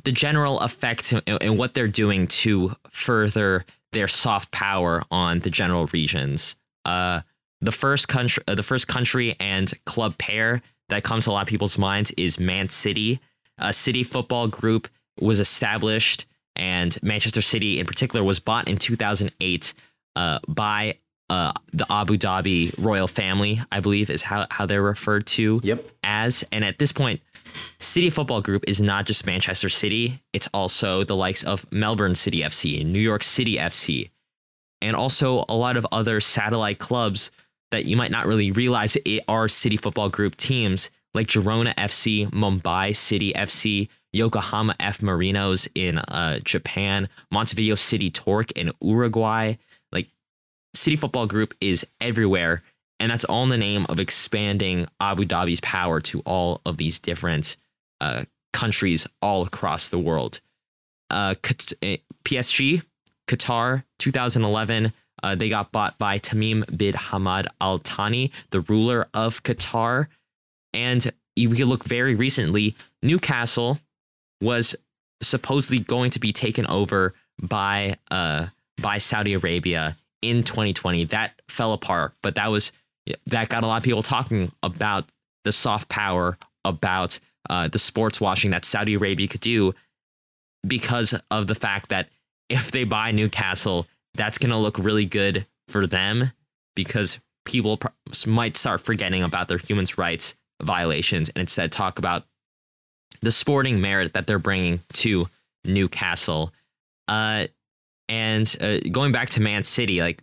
[0.04, 5.88] the general effect and, what they're doing to further their soft power on the general
[5.88, 6.56] regions.
[6.86, 7.22] Uh,
[7.62, 11.44] the first country, uh, the first country and club pair that comes to a lot
[11.44, 13.20] of people's minds is Man City.
[13.58, 14.88] A City Football Group
[15.20, 19.74] was established, and Manchester City, in particular, was bought in 2008
[20.16, 20.96] uh, by
[21.32, 25.90] uh, the Abu Dhabi royal family, I believe is how, how they're referred to Yep.
[26.04, 26.44] as.
[26.52, 27.22] And at this point,
[27.80, 32.42] City Football Group is not just Manchester City, it's also the likes of Melbourne City
[32.42, 34.10] FC, New York City FC,
[34.82, 37.32] and also a lot of other satellite clubs
[37.72, 38.98] that you might not really realize
[39.30, 45.98] are City Football Group teams like Girona FC, Mumbai City FC, Yokohama F Marinos in
[45.98, 49.56] uh, Japan, Montevideo City Torque in Uruguay.
[50.74, 52.64] City Football Group is everywhere,
[53.00, 57.00] and that's all in the name of expanding Abu Dhabi's power to all of these
[57.00, 57.58] different
[58.00, 60.40] uh, countries all across the world.
[61.10, 61.36] Uh,
[61.82, 62.84] eh, PSG,
[63.28, 69.44] Qatar, 2011, uh, they got bought by Tamim bin Hamad Al Thani, the ruler of
[69.44, 70.08] Qatar.
[70.74, 73.80] And we could look very recently, Newcastle
[74.42, 74.76] was
[75.22, 78.48] supposedly going to be taken over by uh,
[78.82, 81.06] by Saudi Arabia in 2020.
[81.06, 82.72] That fell apart, but that was
[83.28, 85.06] that got a lot of people talking about
[85.44, 89.74] the soft power, about uh, the sports washing that Saudi Arabia could do
[90.66, 92.10] because of the fact that
[92.50, 96.32] if they buy Newcastle, that's going to look really good for them
[96.76, 97.88] because people pr-
[98.28, 102.26] might start forgetting about their human rights violations and instead talk about
[103.22, 105.28] the sporting merit that they're bringing to
[105.66, 106.54] Newcastle.
[107.08, 107.48] Uh,
[108.12, 110.22] and uh, going back to Man City, like,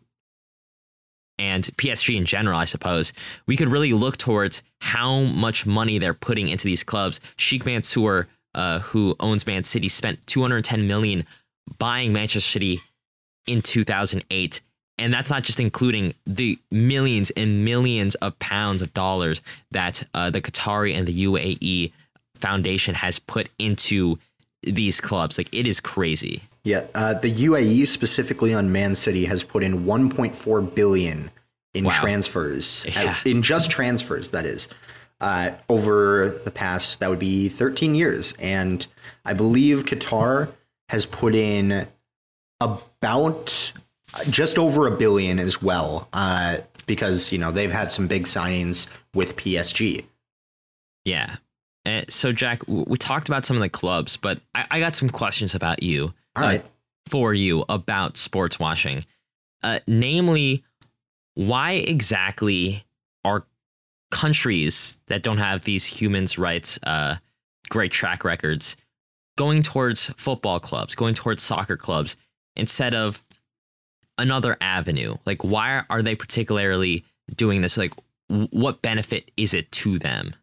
[1.39, 3.15] and PSG in general, I suppose,
[3.47, 7.19] we could really look towards how much money they're putting into these clubs.
[7.37, 11.25] Sheikh Mansour, uh, who owns Man City, spent 210 million
[11.79, 12.81] buying Manchester City
[13.47, 14.61] in 2008
[14.99, 20.29] and that's not just including the millions and millions of pounds of dollars that uh,
[20.29, 21.93] the Qatari and the UAE
[22.35, 24.19] Foundation has put into
[24.75, 25.39] these clubs.
[25.39, 26.43] Like it is crazy.
[26.65, 31.31] Yeah, uh, the UAE specifically on Man City has put in 1.4 billion
[31.75, 31.91] in Wow.
[31.93, 33.17] transfers, uh, Yeah.
[33.25, 34.31] in just transfers.
[34.33, 34.69] That is
[35.21, 38.87] uh, over the past that would be 13 years, and
[39.25, 40.53] I believe Qatar
[40.91, 41.87] has put in
[42.61, 43.73] about
[44.31, 48.87] just over a billion as well, uh, because you know they've had some big signings
[49.15, 50.05] with PSG.
[51.05, 51.37] Yeah.
[51.85, 55.09] And so, Jack, we talked about some of the clubs, but I, I got some
[55.09, 56.13] questions about you.
[56.37, 56.65] All uh, right.
[57.07, 59.05] for you about sports washing.
[59.63, 60.65] Uh, namely,
[61.35, 62.85] why exactly
[63.25, 63.47] are
[64.11, 67.17] countries that don't have these humans' rights uh,
[67.69, 68.77] great track records
[69.37, 72.17] going towards football clubs, going towards soccer clubs,
[72.57, 73.23] instead of
[74.19, 75.17] another avenue?
[75.25, 77.77] Like, why are they particularly doing this?
[77.77, 77.95] Like,
[78.29, 80.35] what benefit is it to them?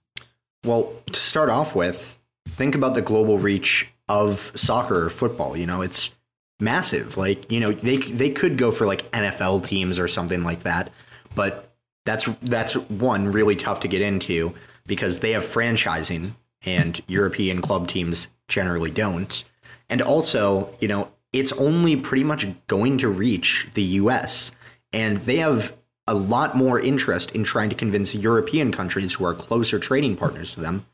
[0.65, 5.55] Well, to start off with, think about the global reach of soccer or football.
[5.55, 6.11] You know, it's
[6.59, 7.17] massive.
[7.17, 10.91] Like, you know, they they could go for like NFL teams or something like that,
[11.35, 11.71] but
[12.05, 14.53] that's that's one really tough to get into
[14.85, 16.33] because they have franchising
[16.65, 19.43] and European club teams generally don't.
[19.89, 24.51] And also, you know, it's only pretty much going to reach the US
[24.93, 25.75] and they have
[26.07, 30.53] a lot more interest in trying to convince European countries who are closer trading partners
[30.53, 30.85] to them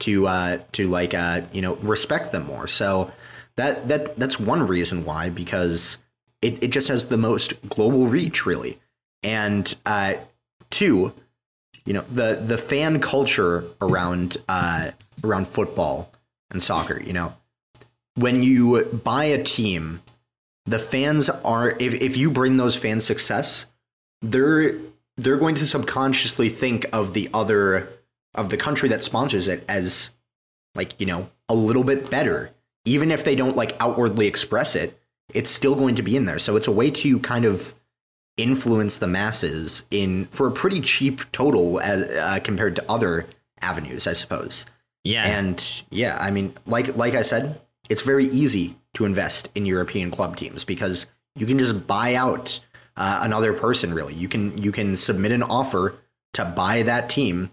[0.00, 2.66] to uh, to like uh, you know respect them more.
[2.66, 3.10] So
[3.56, 5.98] that that that's one reason why because
[6.42, 8.80] it, it just has the most global reach really,
[9.22, 10.14] and uh,
[10.70, 11.12] two,
[11.84, 16.12] you know the the fan culture around uh, around football
[16.50, 17.00] and soccer.
[17.02, 17.34] You know
[18.16, 20.02] when you buy a team,
[20.66, 23.66] the fans are if if you bring those fans success
[24.30, 24.78] they're
[25.16, 27.88] they're going to subconsciously think of the other
[28.34, 30.10] of the country that sponsors it as
[30.74, 32.50] like you know a little bit better.
[32.86, 34.98] Even if they don't like outwardly express it
[35.32, 36.38] it's still going to be in there.
[36.38, 37.74] So it's a way to kind of
[38.36, 43.26] influence the masses in for a pretty cheap total as, uh, compared to other
[43.62, 44.66] avenues i suppose.
[45.04, 45.24] Yeah.
[45.24, 50.10] And yeah i mean like like i said it's very easy to invest in european
[50.10, 51.06] club teams because
[51.36, 52.58] you can just buy out
[52.96, 54.14] uh, another person really.
[54.14, 55.96] You can you can submit an offer
[56.34, 57.50] to buy that team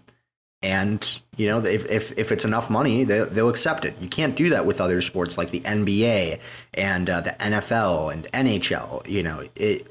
[0.62, 4.00] and you know if, if, if it's enough money they, they'll accept it.
[4.00, 6.40] You can't do that with other sports like the nba
[6.74, 9.86] and uh, the nfl and nhl you know it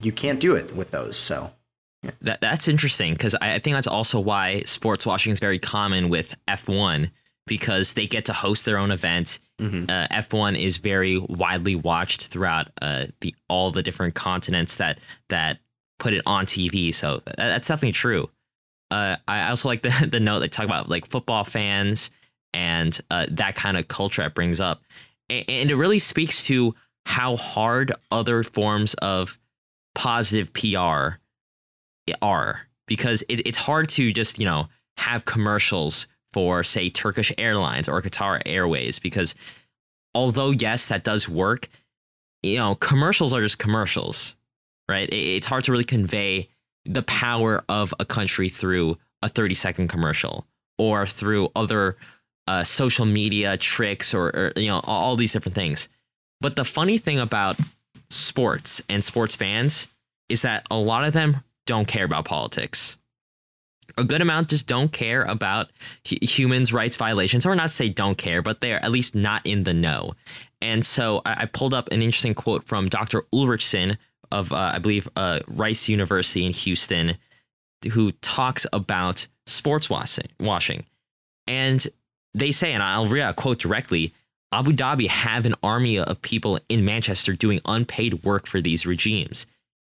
[0.00, 1.52] you can't do it with those so.
[2.22, 6.08] That, that's interesting because I, I think that's also why sports washing is very common
[6.08, 7.10] with f1
[7.46, 9.38] because they get to host their own event.
[9.60, 9.84] Mm-hmm.
[9.88, 15.58] Uh, F1 is very widely watched throughout uh, the all the different continents that that
[15.98, 16.92] put it on TV.
[16.92, 18.30] So that, that's definitely true.
[18.90, 22.10] Uh, I also like the the note they talk about like football fans
[22.54, 24.82] and uh, that kind of culture it brings up,
[25.30, 26.74] and, and it really speaks to
[27.06, 29.38] how hard other forms of
[29.94, 31.18] positive PR
[32.20, 37.88] are because it, it's hard to just you know have commercials for, say, Turkish Airlines
[37.88, 39.34] or Qatar Airways, because
[40.14, 41.68] although, yes, that does work,
[42.42, 44.34] you know, commercials are just commercials,
[44.88, 45.08] right?
[45.12, 46.48] It's hard to really convey
[46.84, 50.46] the power of a country through a 30 second commercial
[50.78, 51.96] or through other
[52.48, 55.88] uh, social media tricks or, or, you know, all these different things.
[56.40, 57.56] But the funny thing about
[58.10, 59.86] sports and sports fans
[60.28, 62.98] is that a lot of them don't care about politics
[63.96, 65.70] a good amount just don't care about
[66.04, 69.74] humans' rights violations, or not say don't care, but they're at least not in the
[69.74, 70.14] know.
[70.60, 73.22] And so I, I pulled up an interesting quote from Dr.
[73.32, 73.96] Ulrichsen
[74.30, 77.16] of, uh, I believe, uh, Rice University in Houston,
[77.92, 80.28] who talks about sports washing.
[80.40, 80.84] washing.
[81.46, 81.86] And
[82.32, 84.14] they say, and I'll read a quote directly
[84.52, 89.46] Abu Dhabi have an army of people in Manchester doing unpaid work for these regimes.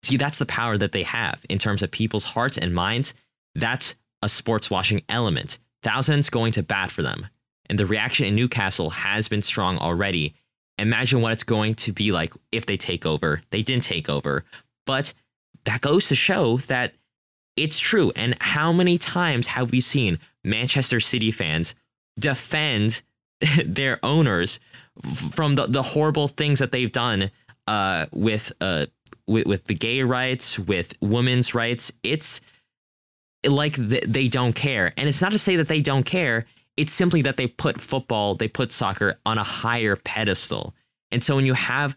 [0.02, 3.12] See, that's the power that they have in terms of people's hearts and minds
[3.56, 5.58] that's a sports washing element.
[5.82, 7.26] Thousands going to bat for them.
[7.68, 10.34] And the reaction in Newcastle has been strong already.
[10.78, 13.40] Imagine what it's going to be like if they take over.
[13.50, 14.44] They didn't take over.
[14.84, 15.12] But
[15.64, 16.94] that goes to show that
[17.56, 18.12] it's true.
[18.14, 21.74] And how many times have we seen Manchester City fans
[22.18, 23.02] defend
[23.64, 24.60] their owners
[25.30, 27.30] from the, the horrible things that they've done
[27.66, 28.86] uh, with, uh,
[29.26, 31.92] with with the gay rights, with women's rights?
[32.02, 32.40] It's
[33.46, 34.92] like they don't care.
[34.96, 36.46] And it's not to say that they don't care.
[36.76, 40.74] It's simply that they put football, they put soccer on a higher pedestal.
[41.10, 41.96] And so when you have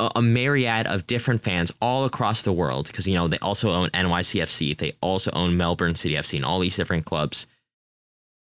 [0.00, 3.70] a, a myriad of different fans all across the world, because you know they also
[3.72, 7.46] own NYCFC, they also own Melbourne City FC, and all these different clubs,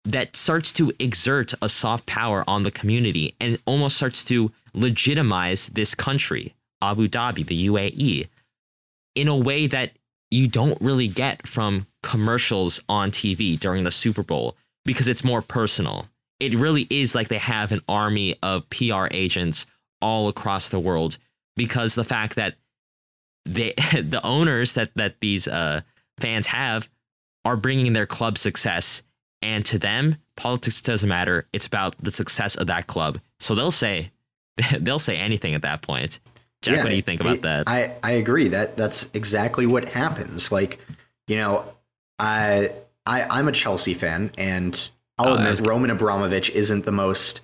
[0.05, 5.67] that starts to exert a soft power on the community and almost starts to legitimize
[5.67, 8.27] this country, Abu Dhabi, the UAE,
[9.15, 9.91] in a way that
[10.31, 15.41] you don't really get from commercials on TV during the Super Bowl because it's more
[15.41, 16.07] personal.
[16.39, 19.67] It really is like they have an army of PR agents
[20.01, 21.17] all across the world
[21.55, 22.55] because the fact that
[23.45, 25.81] they the owners that that these uh,
[26.19, 26.89] fans have
[27.45, 29.03] are bringing their club success.
[29.43, 31.47] And to them politics doesn't matter.
[31.51, 33.19] It's about the success of that club.
[33.39, 34.11] So they'll say
[34.79, 36.19] they'll say anything at that point
[36.61, 37.63] Jack, yeah, what do you think about it, that?
[37.67, 40.51] I, I agree that that's exactly what happens.
[40.51, 40.79] Like,
[41.27, 41.65] you know,
[42.19, 47.41] I I I'm a Chelsea fan, and I'll oh, admit Roman Abramovich isn't the most,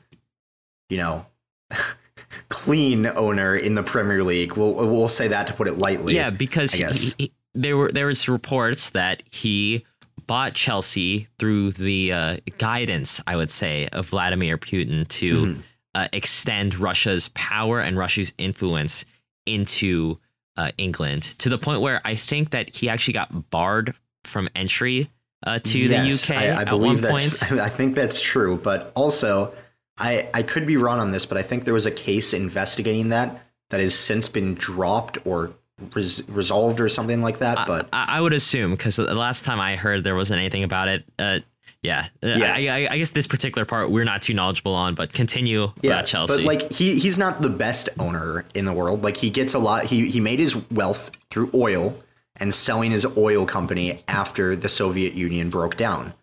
[0.90, 1.26] you know,
[2.50, 4.54] clean owner in the Premier League.
[4.54, 6.14] We'll we'll say that to put it lightly.
[6.14, 9.84] Yeah, because he, he, there were there was reports that he
[10.28, 15.62] bought Chelsea through the uh, guidance, I would say, of Vladimir Putin to Mm-hmm.
[15.98, 19.04] Uh, extend Russia's power and Russia's influence
[19.48, 20.20] into
[20.56, 25.10] uh, England to the point where I think that he actually got barred from entry
[25.44, 27.44] uh, to Yes, the UK I, I at believe that's.
[27.44, 27.52] point.
[27.60, 29.54] I think that's true, but also,
[29.98, 33.10] I I could be wrong on this, but I think there was a case investigating
[33.10, 35.54] that that has since been dropped or
[35.96, 37.66] res- resolved or something like that.
[37.66, 40.90] But I, I would assume because the last time I heard there wasn't anything about
[40.90, 41.06] it.
[41.18, 41.40] Uh,
[41.82, 42.54] yeah, Uh, Yeah.
[42.54, 45.92] I, I, I guess this particular part we're not too knowledgeable on, but continue yeah,
[45.94, 46.44] about Chelsea.
[46.44, 49.04] but like he he's not the best owner in the world.
[49.04, 49.86] Like he gets a lot.
[49.86, 51.98] He he made his wealth through oil
[52.36, 56.14] and selling his oil company after the Soviet Union broke down.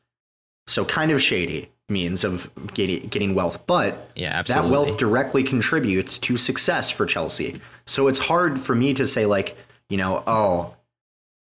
[0.67, 6.19] So kind of shady means of getting getting wealth, but Yeah, that wealth directly contributes
[6.19, 7.61] to success for Chelsea.
[7.87, 9.57] So it's hard for me to say like,
[9.91, 10.75] you know, oh,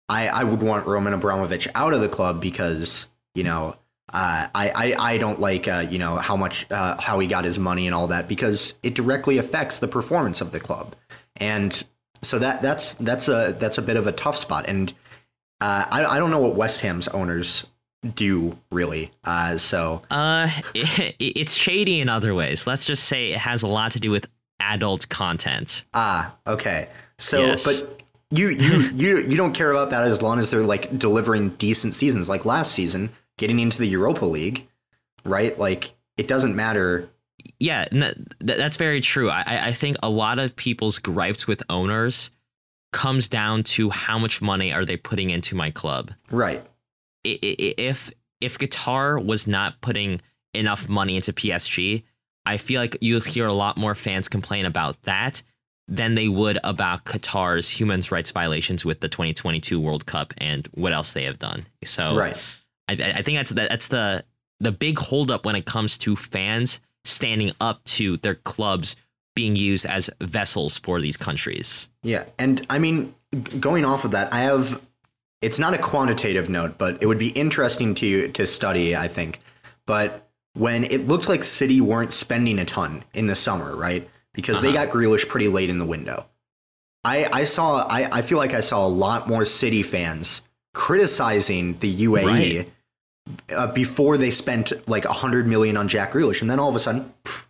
[0.09, 3.77] I I would want Roman Abramovich out of the club because you know.
[4.13, 7.45] Uh, I, I I don't like uh, you know how much uh, how he got
[7.45, 10.95] his money and all that because it directly affects the performance of the club,
[11.37, 11.83] and
[12.23, 14.67] so that that's that's a that's a bit of a tough spot.
[14.69, 14.93] And
[15.61, 17.67] uh, I I don't know what West Ham's owners
[18.15, 19.11] do really.
[19.25, 22.67] Uh, so Uh, it, it's shady in other ways.
[22.67, 24.29] Let's just say it has a lot to do with
[24.61, 25.85] adult content.
[25.95, 26.89] Ah, okay.
[27.19, 27.65] So, Yes.
[27.65, 31.51] but you you you you don't care about that as long as they're like delivering
[31.51, 34.69] decent seasons, like last season, getting into the Europa League,
[35.25, 35.59] right?
[35.59, 37.09] Like it doesn't matter.
[37.59, 39.29] Yeah, and that, that- that's very true.
[39.31, 42.31] I, I- think a lot of people's gripes with owners
[42.93, 46.13] comes down to how much money are they putting into my club.
[46.31, 46.65] Right.
[47.25, 50.21] If if Qatar was not putting
[50.53, 52.05] enough money into PSG,
[52.47, 55.43] I feel like you'll hear a lot more fans complain about that
[55.89, 60.93] than they would about Qatar's human rights violations with the 2022 World Cup and what
[60.93, 61.67] else they have done.
[61.85, 62.41] So Right.
[62.89, 64.25] I, I think that's that, that's the
[64.61, 68.97] the big holdup when it comes to fans standing up to their clubs
[69.35, 71.89] being used as vessels for these countries.
[72.03, 73.15] Yeah, and I mean,
[73.61, 74.81] going off of that, I have.
[75.43, 78.97] It's not a quantitative note, but it would be interesting to to study.
[78.97, 79.41] I think,
[79.87, 84.09] but when it looked like City weren't spending a ton in the summer, right?
[84.33, 84.87] Because they uh-huh.
[84.87, 86.27] got Grealish pretty late in the window.
[87.05, 87.87] I I saw.
[87.89, 90.43] I I feel like I saw a lot more City fans
[90.73, 92.25] criticizing the UAE.
[92.25, 92.73] Right.
[93.49, 96.77] Uh, before they spent like a hundred million on Jack Grealish, and then all of
[96.77, 97.47] a sudden, pff,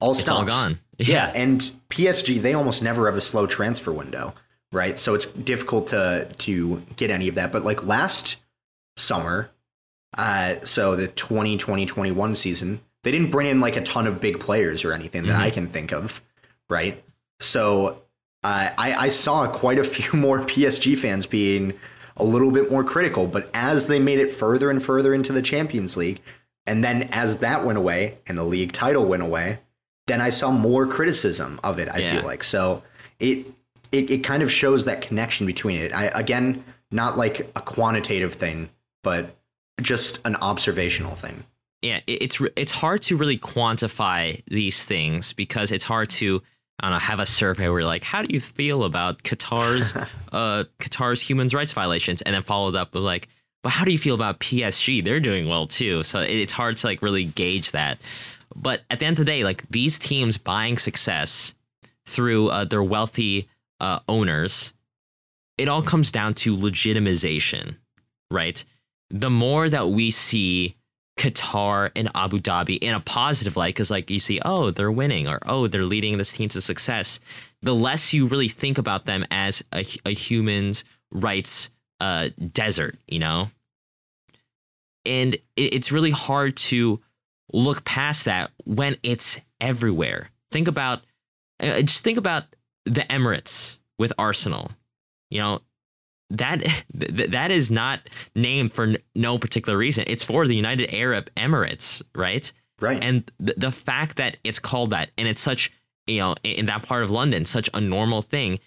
[0.00, 0.80] all It's all gone.
[0.98, 4.34] Yeah, and PSG they almost never have a slow transfer window,
[4.70, 4.96] right?
[4.98, 7.50] So it's difficult to to get any of that.
[7.50, 8.36] But like last
[8.96, 9.50] summer,
[10.16, 14.84] uh, so the 2020-21 season, they didn't bring in like a ton of big players
[14.84, 16.22] or anything that I can think of,
[16.70, 17.02] right?
[17.40, 18.02] So
[18.44, 21.74] uh, I, I saw quite a few more PSG fans being
[22.16, 23.26] a little bit more critical.
[23.26, 26.20] But as they made it further and further into the Champions League,
[26.66, 29.58] and then as that went away and the league title went away,
[30.06, 31.88] then I saw more criticism of it.
[31.92, 32.16] I Yeah.
[32.16, 32.82] feel like so
[33.20, 33.46] it,
[33.92, 35.92] it it kind of shows that connection between it.
[35.94, 38.70] I again not like a quantitative thing,
[39.02, 39.36] but
[39.80, 41.44] just an observational thing.
[41.82, 46.42] yeah, it's it's hard to really quantify these things because it's hard to
[46.80, 49.94] I don't know have a survey where like how do you feel about Qatar's
[50.32, 52.22] uh Qatar's human rights violations?
[52.22, 53.28] And then followed up with like
[53.62, 56.02] but how do you feel about PSG they're doing well too.
[56.02, 57.98] So it- it's hard to like really gauge that.
[58.54, 61.54] But at the end of the day like these teams buying success
[62.06, 63.48] through uh, their wealthy
[63.80, 64.74] uh, owners
[65.56, 67.76] it all comes down to legitimization
[68.30, 68.64] right?
[69.10, 70.74] The more that we see
[71.16, 75.28] Qatar and Abu Dhabi in a positive light, because like you see, oh, they're winning,
[75.28, 77.20] or oh, they're leading this team to success,
[77.62, 80.14] the less you really think about them as a, a
[81.12, 83.50] rights uh, desert, you know?
[85.06, 87.00] And it, it's really hard to
[87.52, 90.30] look past that when it's everywhere.
[90.50, 91.02] Think about,
[91.60, 92.44] uh, just think about
[92.84, 94.72] the Emirates with Arsenal.
[95.30, 95.60] You know,
[96.30, 96.60] that
[96.98, 98.00] th- that is not
[98.34, 100.04] named for n- no particular reason.
[100.06, 102.50] It's for the United Arab Emirates, right?
[102.80, 103.02] Right.
[103.02, 105.72] And the, the fact that it's called that and it's such,
[106.06, 108.58] you know, in, in that part of London, such a normal thing,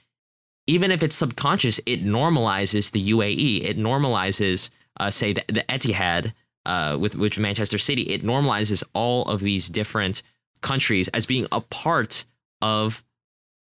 [0.68, 3.64] even if it's subconscious, it normalizes the UAE.
[3.64, 6.34] It normalizes, uh, say, the, the Etihad
[6.66, 8.04] uh, with which Manchester City.
[8.04, 10.22] It normalizes all of these different
[10.62, 12.26] countries as being a part
[12.62, 13.04] of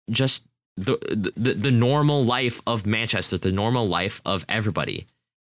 [0.09, 0.47] just
[0.77, 0.97] the,
[1.35, 5.05] the the normal life of Manchester, the normal life of everybody.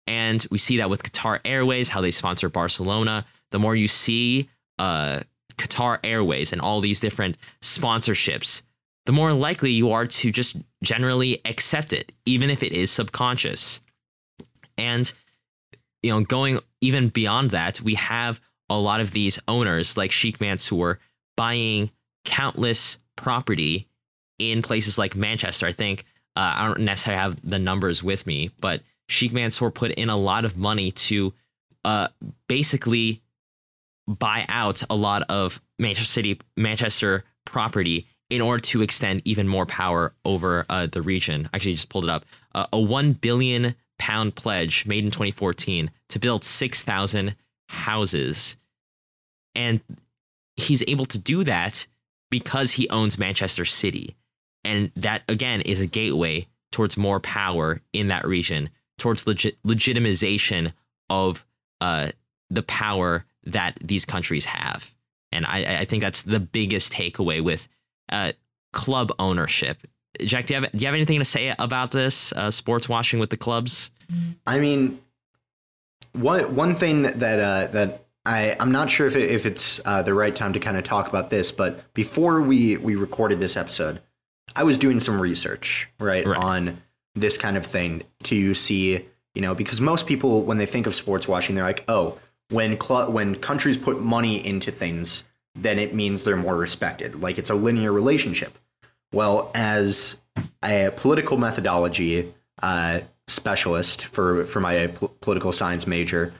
[0.07, 3.25] And we see that with Qatar Airways, how they sponsor Barcelona.
[3.51, 4.49] The more you see
[4.79, 5.21] uh,
[5.57, 8.62] Qatar Airways and all these different sponsorships
[9.07, 13.81] the more likely you are to just generally accept it, even if it is subconscious.
[14.77, 15.11] And,
[16.03, 20.41] you know, going even beyond that, we have a lot of these owners like Sheikh
[20.41, 20.99] Mansour
[21.37, 21.91] buying
[22.25, 23.89] countless property
[24.39, 25.66] in places like Manchester.
[25.66, 26.05] I think
[26.37, 30.16] uh, I don't necessarily have the numbers with me, but Sheikh Mansour put in a
[30.16, 31.32] lot of money to
[31.84, 32.09] uh,
[32.49, 33.22] basically
[34.07, 39.66] buy out a lot of Manchester City, Manchester property in order to extend even more
[39.66, 41.49] power over uh, the region.
[41.53, 42.24] Actually, just pulled it up.
[42.55, 47.37] Uh, a one billion pound pledge made in 2014 to build 6,000
[47.68, 48.57] houses,
[49.55, 49.80] and
[50.57, 51.87] he's able to do that
[52.30, 54.16] because he owns Manchester City,
[54.67, 60.73] and that again is a gateway towards more power in that region, towards legit legitimization
[61.09, 61.47] of
[61.81, 62.11] uh,
[62.51, 64.95] the power that these countries have.
[65.33, 67.69] And I, I think that's the biggest takeaway with
[68.11, 68.33] uh,
[68.73, 69.79] club ownership.
[70.21, 73.21] Jack, do you have do you have anything to say about this uh, sports washing
[73.21, 73.91] with the clubs?
[74.47, 75.01] I mean,
[76.12, 80.03] one one thing that uh, that I I'm not sure if it, if it's uh,
[80.03, 83.57] the right time to kind of talk about this, but before we we recorded this
[83.57, 84.01] episode,
[84.55, 86.37] I was doing some research right, Right.
[86.37, 86.83] on
[87.15, 90.95] this kind of thing to see you know because most people when they think of
[90.95, 92.19] sports washing, they're like oh
[92.51, 95.25] when cl- when countries put money into things
[95.55, 98.59] then it means they're more respected like it's a linear relationship
[99.13, 100.21] well as
[100.63, 102.33] a political methodology
[102.63, 106.33] uh, specialist for for my p- political science major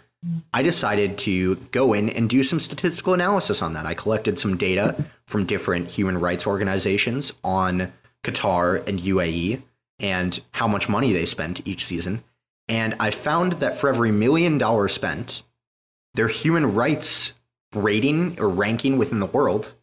[0.53, 3.87] I decided to go in and do some statistical analysis on that.
[3.87, 7.93] I collected some data from different human rights organizations on
[8.25, 9.63] Qatar and UAE
[9.99, 12.23] and how much money they spent each season.
[12.69, 15.43] And I found that for every million dollars spent,
[16.15, 17.35] their human rights
[17.75, 19.75] rating or ranking within the world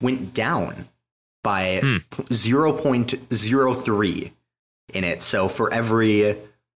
[0.00, 0.88] went down
[1.42, 1.96] by Hmm.
[2.30, 4.32] 0.03
[4.92, 5.22] in it.
[5.22, 6.36] So for every,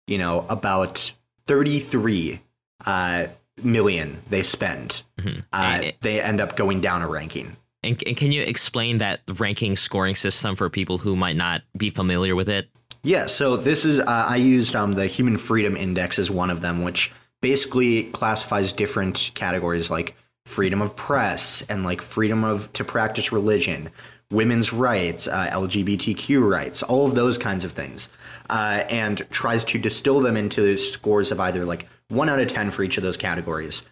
[0.07, 1.13] you know, about
[1.47, 2.41] 33
[2.87, 3.27] uh,
[3.63, 5.45] million they spend, Mhm.
[5.53, 5.93] uh, eh.
[6.01, 7.57] they end up going down a ranking.
[7.83, 11.91] And, and can you explain that ranking scoring system for people who might not be
[11.91, 12.69] familiar with it?
[13.03, 16.63] Yeah, so this is uh, I used um, the Human Freedom Index as one of
[16.63, 17.13] them, which
[17.43, 20.15] basically classifies different categories like
[20.47, 23.91] freedom of press and like freedom of to practice religion,
[24.31, 28.09] women's rights, uh, LGBTQ rights, all of those kinds of things,
[28.51, 32.71] uh, and tries to distill them into scores of either like one out of ten
[32.71, 33.85] for each of those categories,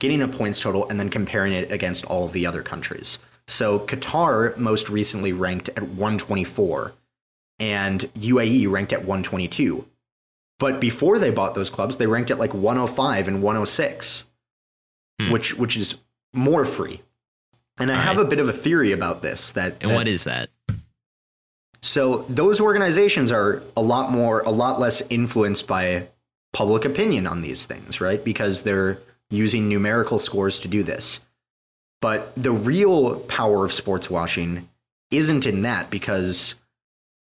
[0.00, 3.18] getting a points total and then comparing it against all of the other countries.
[3.46, 6.92] So Qatar most recently ranked at 124
[7.58, 9.86] and UAE ranked at 122.
[10.58, 14.24] But before they bought those clubs, they ranked at like 105 and 106,
[15.20, 15.30] Hmm.
[15.30, 15.96] which which is
[16.32, 17.02] more free.
[17.78, 18.26] And I All have right.
[18.26, 20.50] a bit of a theory about this that, And that- what is that?
[21.88, 26.08] So those organizations are a lot more a lot less influenced by
[26.52, 28.22] public opinion on these things, right?
[28.22, 28.98] Because they're
[29.30, 31.22] using numerical scores to do this.
[32.02, 34.68] But the real power of sports washing
[35.10, 36.56] isn't in that because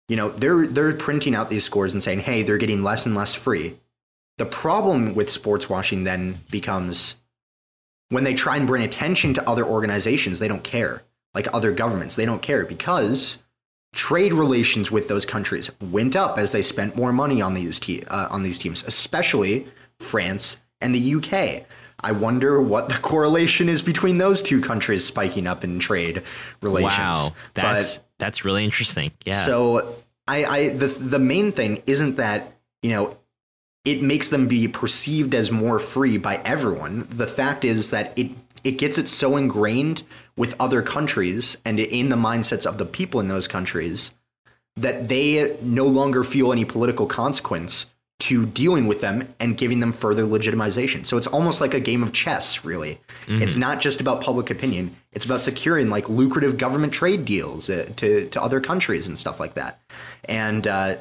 [0.09, 3.15] you know, they're they're printing out these scores and saying, "Hey, they're getting less and
[3.15, 3.79] less free."
[4.39, 7.15] The problem with sports washing then becomes
[8.09, 11.05] when they try and bring attention to other organizations, they don't care.
[11.33, 13.41] Like other governments, they don't care because
[13.93, 18.03] trade relations with those countries went up as they spent more money on these te-
[18.05, 19.67] uh, on these teams, especially
[19.99, 21.65] France and the UK.
[22.03, 26.23] I wonder what the correlation is between those two countries spiking up in trade
[26.63, 26.99] relations.
[26.99, 29.11] Wow, But- that's that's really interesting.
[29.25, 29.33] Yeah.
[29.35, 29.97] so
[30.29, 33.17] I, I the the main thing isn't that you know
[33.85, 37.09] it makes them be perceived as more free by everyone.
[37.11, 38.31] The fact is that it
[38.65, 40.03] it gets it so ingrained
[40.37, 44.13] with other countries and in the mindsets of the people in those countries
[44.77, 47.91] that they no longer feel any political consequence
[48.21, 51.07] to dealing with them and giving them further legitimization.
[51.07, 53.01] So it's almost like a game of chess, really.
[53.43, 54.95] It's not just about public opinion.
[55.13, 59.41] It's about securing like lucrative government trade deals uh, to to other countries and stuff
[59.41, 59.81] like that.
[60.27, 60.97] And uh,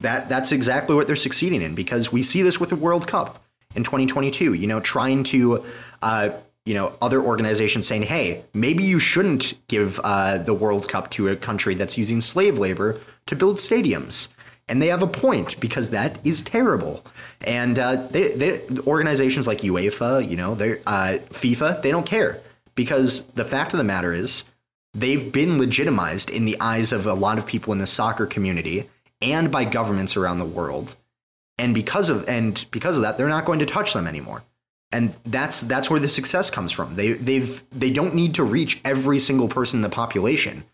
[0.00, 3.42] that that's exactly what they're succeeding in because we see this with the World Cup
[3.76, 4.52] in 2022.
[4.52, 5.64] You know, trying to
[6.02, 6.30] uh,
[6.66, 11.28] you know other organizations saying, hey, maybe you shouldn't give uh, the World Cup to
[11.28, 14.28] a country that's using slave labor to build stadiums.
[14.68, 17.06] And they have a point because that is terrible.
[17.42, 22.40] And uh, they, they organizations like UEFA, you know, they uh, FIFA, they don't care
[22.74, 24.42] because the fact of the matter is
[24.92, 28.88] they've been legitimized in the eyes of a lot of people in the soccer community
[29.22, 30.96] and by governments around the world.
[31.58, 34.42] And because of and because of that, they're not going to touch them anymore.
[34.96, 36.96] And that's that's where the success comes from.
[36.96, 40.64] They they've they don't need to reach every single person in the population.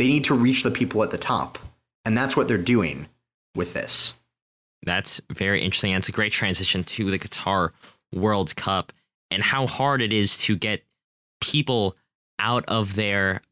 [0.00, 1.58] they need to reach the people at the top.
[2.06, 3.06] And that's what they're doing
[3.54, 4.14] with this.
[4.82, 5.92] That's very interesting.
[5.92, 7.72] And it's a great transition to the Qatar
[8.10, 8.94] World Cup
[9.30, 10.82] and how hard it is to get
[11.42, 11.96] people
[12.38, 13.42] out of their,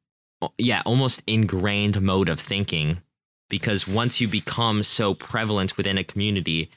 [0.56, 3.02] yeah, almost ingrained mode of thinking.
[3.50, 6.70] Because once you become so prevalent within a community,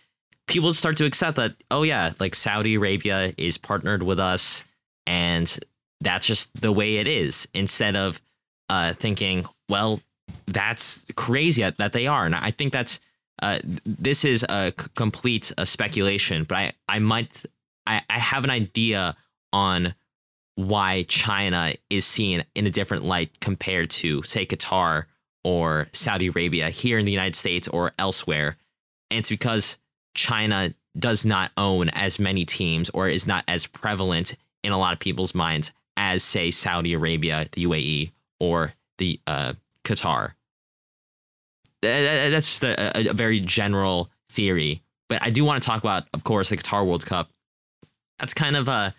[0.52, 4.64] people start to accept that, oh, yeah, like Saudi Arabia is partnered with us
[5.08, 5.60] and
[6.02, 8.22] that's just the way it is instead of
[8.70, 10.02] uh, thinking, well,
[10.48, 12.26] that's crazy that they are.
[12.26, 13.00] And I think that's
[13.42, 17.44] uh, this is a c- complete uh, speculation, but I, I might
[17.88, 19.16] I, I have an idea
[19.54, 19.96] on
[20.56, 25.06] why China is seen in a different light compared to say Qatar
[25.44, 28.58] or Saudi Arabia here in the United States or elsewhere.
[29.10, 29.78] And it's because
[30.14, 34.94] China does not own as many teams or is not as prevalent in a lot
[34.94, 39.54] of people's minds as say Saudi Arabia, the UAE, or the uh,
[39.84, 40.34] Qatar.
[41.82, 44.84] That's just a, a, very general theory.
[45.10, 47.30] But I do want to talk about, of course, the Qatar World Cup.
[48.20, 48.92] That's kind of uh,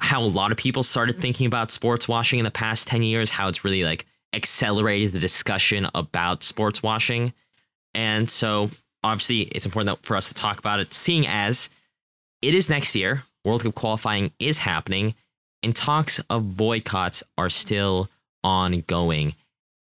[0.00, 3.30] how a lot of people started thinking about sports washing in the past 10 years,
[3.30, 7.34] how it's really like accelerated the discussion about sports washing.
[7.94, 8.70] And so,
[9.02, 11.70] obviously, it's important for us to talk about it, seeing as
[12.42, 13.24] it is next year.
[13.44, 15.14] World Cup qualifying is happening,
[15.62, 18.10] and talks of boycotts are still
[18.44, 19.34] ongoing.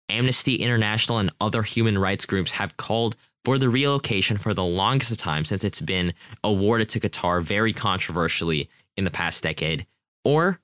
[0.09, 3.15] Amnesty International and other human rights groups have called
[3.45, 6.13] for the relocation for the longest time since it's been
[6.43, 9.86] awarded to Qatar very controversially in the past decade,
[10.26, 10.59] or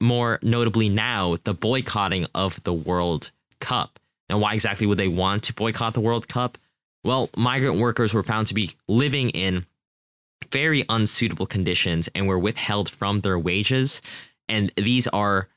[0.00, 3.98] more notably now, the boycotting of the World Cup.
[4.30, 6.58] Now, why exactly would they want to boycott the World Cup?
[7.04, 9.66] Well, migrant workers were found to be living in
[10.52, 14.02] very unsuitable conditions and were withheld from their wages.
[14.48, 15.48] And these are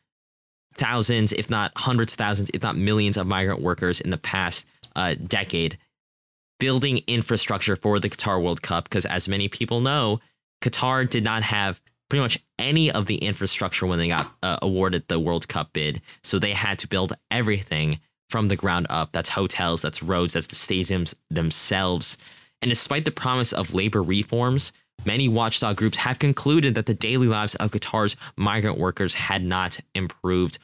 [0.76, 4.68] thousands, if not hundreds of thousands, if not millions of migrant workers in the past
[4.96, 5.78] uh, decade
[6.60, 8.86] building infrastructure for the Qatar World Cup.
[8.86, 10.20] Because as many people know,
[10.62, 15.08] Qatar did not have pretty much any of the infrastructure when they got uh, awarded
[15.08, 16.02] the World Cup bid.
[16.24, 18.00] So they had to build everything
[18.32, 19.11] from the ground up.
[19.11, 22.17] That's hotels, that's roads, that's the stadiums themselves.
[22.61, 24.71] And despite the promise of labor reforms,
[25.05, 29.79] Many watchdog groups have concluded that the daily lives of Qatar's migrant workers had not
[29.95, 30.59] improved.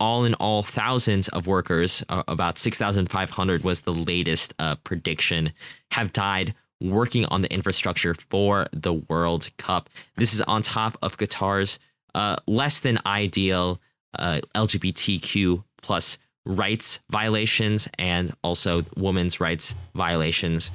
[0.00, 5.52] All in all, thousands of workers, uh, about 6,500 was the latest uh, prediction,
[5.90, 9.90] have died working on the infrastructure for the World Cup.
[10.16, 11.78] This is on top of Qatar's
[12.14, 13.80] uh, less than ideal
[14.18, 20.70] uh, LGBTQ plus rights violations and also women's rights violations.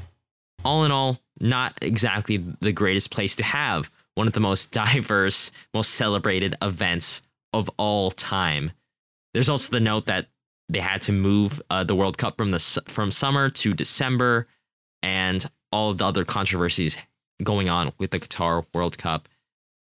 [0.63, 5.51] All in all, not exactly the greatest place to have one of the most diverse,
[5.73, 7.21] most celebrated events
[7.53, 8.71] of all time.
[9.33, 10.27] There's also the note that
[10.69, 14.47] they had to move uh, the World Cup from the from summer to December,
[15.01, 16.97] and all of the other controversies
[17.43, 19.29] going on with the Qatar World Cup.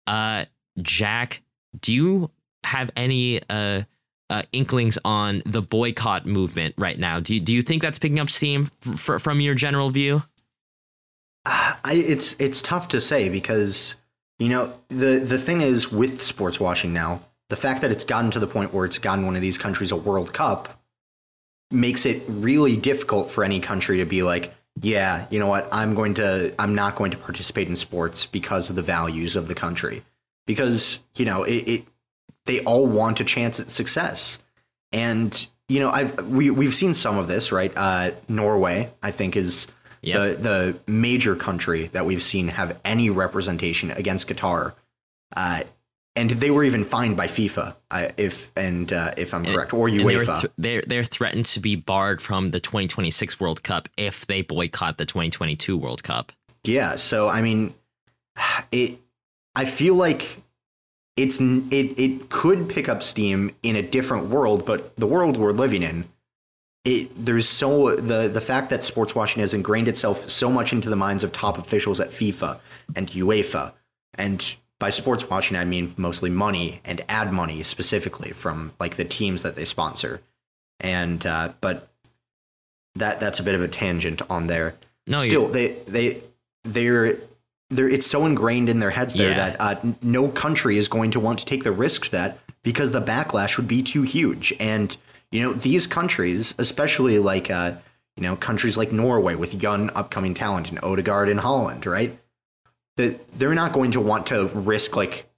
[0.07, 0.45] Uh,
[0.83, 1.43] Jack,
[1.81, 2.31] do you
[2.65, 3.83] have any uh,
[4.31, 7.21] uh, inklings on the boycott movement right now?
[7.21, 10.23] Do you, do you think that's picking up steam f- f- from your general view?
[11.47, 13.97] I, it's it's tough to say because
[14.39, 17.21] you know the the thing is with sports washing now,
[17.51, 19.93] the fact that it's gotten to the point where it's gotten one of these countries
[19.93, 20.81] a World Cup
[21.71, 25.95] makes it really difficult for any country to be like, yeah, you know what, I'm
[25.95, 29.55] going to I'm not going to participate in sports because of the values of the
[29.55, 30.03] country.
[30.47, 31.87] Because, you know, it, it
[32.47, 34.39] they all want a chance at success.
[34.93, 37.73] And, you know, I've we we've seen some of this, right?
[37.75, 39.67] Uh Norway, I think, is
[40.05, 40.37] Yep.
[40.37, 44.75] The the major country that we've seen have any representation against Qatar,
[45.35, 45.63] uh,
[46.15, 49.89] and they were even fined by FIFA, uh, if and uh, if I'm correct, or
[49.89, 50.05] UEFA.
[50.05, 54.43] They're, th- they're, they're threatened to be barred from the 2026 World Cup if they
[54.43, 56.33] boycott the 2022 World Cup.
[56.65, 57.75] Yeah, so I mean,
[58.73, 58.99] it.
[59.57, 60.43] I feel like
[61.17, 65.53] it's it it could pick up steam in a different world, but the world we're
[65.53, 66.07] living in
[66.85, 70.91] it there's so the the fact that sports washing has ingrained itself so much into
[70.91, 72.59] the minds of top officials at FIFA
[72.95, 73.73] and UEFA
[74.15, 79.05] and by sports washing I mean mostly money and ad money specifically from like the
[79.05, 80.21] teams that they sponsor.
[80.81, 81.89] And uh, but
[82.97, 84.75] that that's a bit of a tangent on there.
[85.07, 86.23] No still they they
[86.65, 87.21] they're they're
[87.71, 89.51] it's so ingrained in their heads there yeah.
[89.51, 93.03] that uh, no country is going to want to take the risk that because the
[93.03, 94.97] backlash would be too huge and
[95.35, 97.75] you know, these countries, especially like uh,
[98.17, 102.17] you know, countries like Norway with young upcoming talent and Odegaard in Haaland, right?
[102.97, 105.29] That they're not going to want to risk like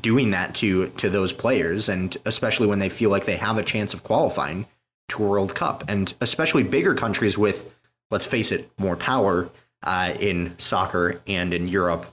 [0.00, 3.62] doing that to to those players and especially when they feel like they have a
[3.62, 4.66] chance of qualifying
[5.10, 7.72] to a World Cup, and especially bigger countries with,
[8.10, 9.48] let's face it, more power
[9.82, 12.06] uh, in soccer and in Europe.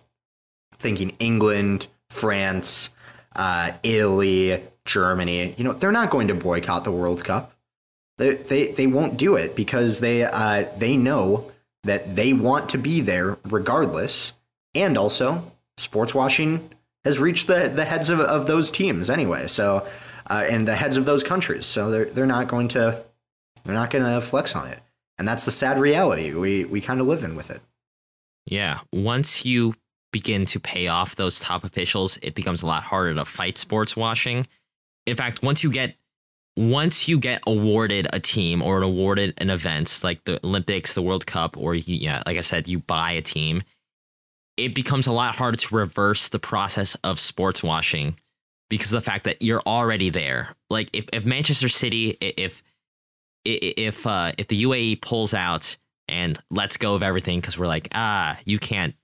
[0.77, 2.89] Thinking England, France,
[3.35, 5.55] uh, Italy, Germany.
[5.57, 7.53] You know, they're not going to boycott the World Cup.
[8.17, 11.51] They they, they won't do it because they uh, they know
[11.83, 14.33] that they want to be there regardless,
[14.75, 16.69] and also sports washing
[17.03, 19.47] has reached the, the heads of, of those teams anyway.
[19.47, 19.85] So,
[20.29, 21.65] uh, and the heads of those countries.
[21.65, 23.03] So they're they're not going to
[23.63, 24.79] they're not going to flex on it,
[25.17, 27.61] and that's the sad reality we we kind of live in with it.
[28.45, 29.73] Yeah, once you
[30.11, 33.95] begin to pay off those top officials, it becomes a lot harder to fight sports
[33.95, 34.47] washing.
[35.05, 35.95] In fact, once you get
[36.55, 41.01] once you get awarded a team or an awarded an event like the Olympics, the
[41.01, 43.63] World Cup, or you, yeah, like I said, you buy a team,
[44.55, 48.15] it becomes a lot harder to reverse the process of sports washing
[48.69, 50.55] because of the fact that you're already there.
[50.69, 52.61] Like if, if Manchester City, if
[53.45, 55.77] if uh, if the UAE pulls out
[56.07, 58.95] and lets go of everything because we're like, ah, you can't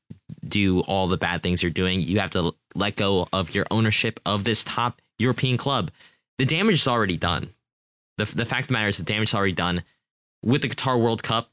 [0.47, 2.01] do all the bad things you're doing.
[2.01, 5.91] You have to let go of your ownership of this top European club.
[6.37, 7.49] The damage is already done.
[8.17, 9.83] The, the fact of the matter is the damage is already done.
[10.43, 11.49] With the Qatar World Cup,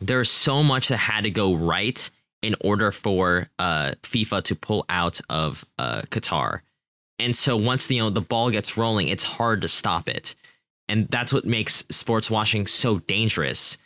[0.00, 2.10] there's so much that had to go right
[2.42, 6.60] in order for uh, FIFA to pull out of uh, Qatar.
[7.18, 10.34] And so once you know the ball gets rolling, it's hard to stop it.
[10.88, 13.78] And that's what makes sports washing so dangerous.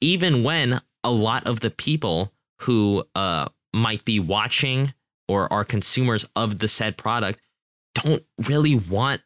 [0.00, 4.92] Even when a lot of the people who uh, might be watching
[5.28, 7.40] or are consumers of the said product
[7.94, 9.20] don't really want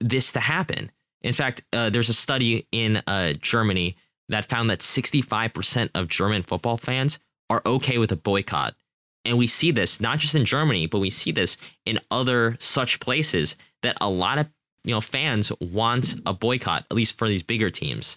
[0.00, 0.90] this to happen.
[1.22, 3.96] In fact, uh, there's a study in uh, Germany
[4.28, 7.18] that found that 65% of German football fans
[7.48, 8.74] are okay with a boycott.
[9.24, 11.56] And we see this not just in Germany, but we see this
[11.86, 14.48] in other such places that a lot of
[14.84, 18.16] you know fans want a boycott, at least for these bigger teams.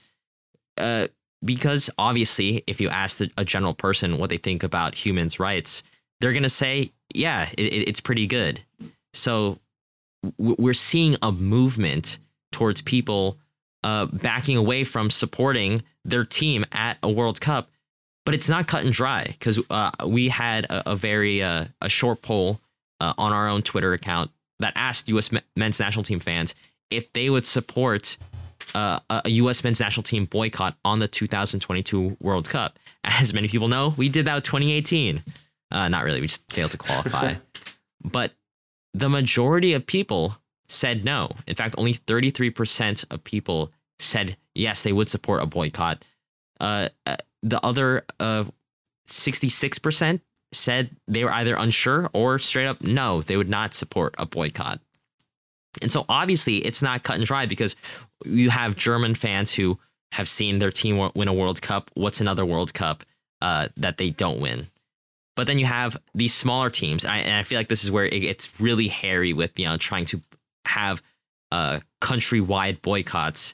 [0.77, 1.07] Uh,
[1.43, 5.83] because obviously, if you ask a general person what they think about humans' rights,
[6.19, 8.61] they're gonna say, "Yeah, it, it's pretty good."
[9.13, 9.59] So
[10.37, 12.19] we're seeing a movement
[12.51, 13.37] towards people
[13.83, 17.69] uh, backing away from supporting their team at a World Cup,
[18.25, 21.89] but it's not cut and dry because uh, we had a, a very uh, a
[21.89, 22.59] short poll
[22.99, 25.29] uh, on our own Twitter account that asked U.S.
[25.55, 26.55] men's national team fans
[26.89, 28.17] if they would support
[28.73, 29.63] uh, a U.S.
[29.63, 32.79] men's national team boycott on the 2022 World Cup.
[33.03, 35.23] As many people know, we did that 2018.
[35.71, 37.35] Uh, not really, we just failed to qualify.
[38.03, 38.33] but
[38.93, 40.37] the majority of people
[40.67, 41.29] said no.
[41.47, 46.03] In fact, only 33% of people said yes, they would support a boycott.
[46.59, 48.43] Uh, uh the other uh,
[49.07, 50.19] 66%
[50.55, 54.79] said they were either unsure or straight up no, they would not support a boycott.
[55.81, 57.75] And so obviously it's not cut and dry because
[58.25, 59.79] you have German fans who
[60.13, 61.91] have seen their team win a World Cup.
[61.93, 63.03] What's another World Cup
[63.41, 64.67] uh, that they don't win?
[65.35, 68.21] But then you have these smaller teams, and I, feel like this is where it
[68.21, 70.21] gets really hairy with you know trying to
[70.65, 71.01] have
[71.51, 73.53] uh, countrywide boycotts.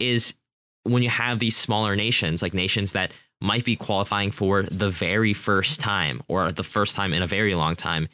[0.00, 0.34] Is
[0.82, 5.32] when you have these smaller nations, like nations that might be qualifying for the very
[5.32, 8.08] first time or the first time in a very long time,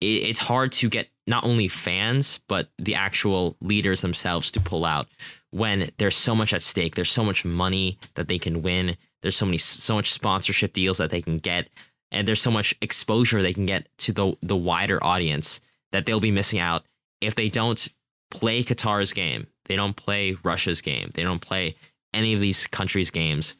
[0.00, 4.84] it, it's hard to get not only fans but the actual leaders themselves to pull
[4.84, 5.08] out
[5.50, 9.36] when there's so much at stake there's so much money that they can win there's
[9.36, 11.68] so many so much sponsorship deals that they can get
[12.12, 15.60] and there's so much exposure they can get to the the wider audience
[15.92, 16.84] that they'll be missing out
[17.20, 17.88] if they don't
[18.30, 21.74] play Qatar's game they don't play Russia's game they don't play
[22.14, 23.56] any of these countries games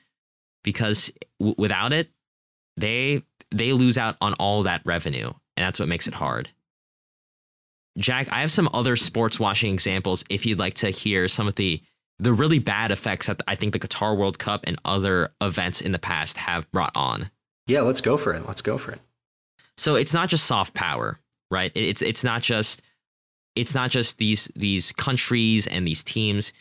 [0.66, 1.10] because
[1.40, 2.10] w- without it
[2.76, 6.50] they they lose out on all that revenue and that's what makes it hard
[7.98, 11.54] Jack, I have some other sports washing examples if you'd like to hear some of
[11.54, 11.82] the
[12.18, 15.92] the really bad effects that I think the Qatar World Cup and other events in
[15.92, 17.30] the past have brought on.
[17.66, 18.46] Yeah, let's go for it.
[18.46, 19.00] Let's go for it.
[19.76, 21.18] So it's not just soft power,
[21.50, 21.72] right?
[21.74, 22.82] It's it's not just
[23.54, 26.52] it's not just these these countries and these teams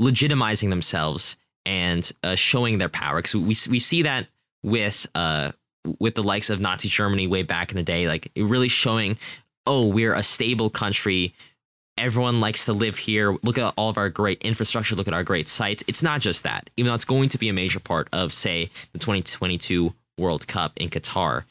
[0.00, 1.36] legitimizing themselves
[1.66, 4.26] and uh, showing their power because we we see that
[4.62, 5.52] with uh
[5.98, 9.16] with the likes of Nazi Germany way back in the day, like really showing
[9.66, 11.32] oh, we're a stable country.
[11.96, 13.36] Everyone likes to live here.
[13.42, 14.96] Look at all of our great infrastructure.
[14.96, 15.84] Look at our great sites.
[15.86, 18.70] It's not just that, even though it's going to be a major part of, say,
[18.92, 21.44] the 2022 World Cup in Qatar.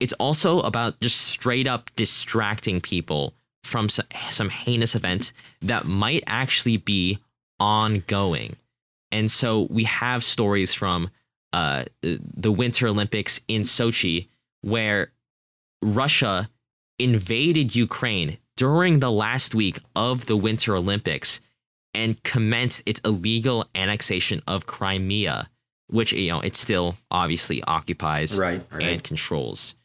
[0.00, 3.32] It's also about just straight up distracting people
[3.64, 5.32] from some heinous events
[5.62, 7.18] that might actually be
[7.58, 8.56] ongoing.
[9.12, 11.10] And so we have stories from
[11.52, 14.28] uh, the Winter Olympics in Sochi
[14.62, 15.12] where
[15.82, 16.48] Russia
[16.98, 21.40] invaded Ukraine during the last week of the Winter Olympics
[21.94, 25.48] and commenced its illegal annexation of Crimea,
[25.88, 28.82] which you know it still obviously occupies Right, right.
[28.82, 29.76] and controls.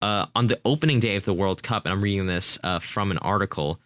[0.00, 3.10] Uh, on the opening day of the World Cup, and I'm reading this uh, from
[3.12, 3.78] an article,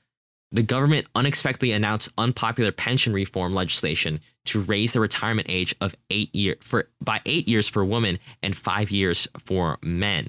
[0.52, 6.34] the government unexpectedly announced unpopular pension reform legislation to raise the retirement age of eight
[6.34, 10.28] year for by eight years for women and five years for men.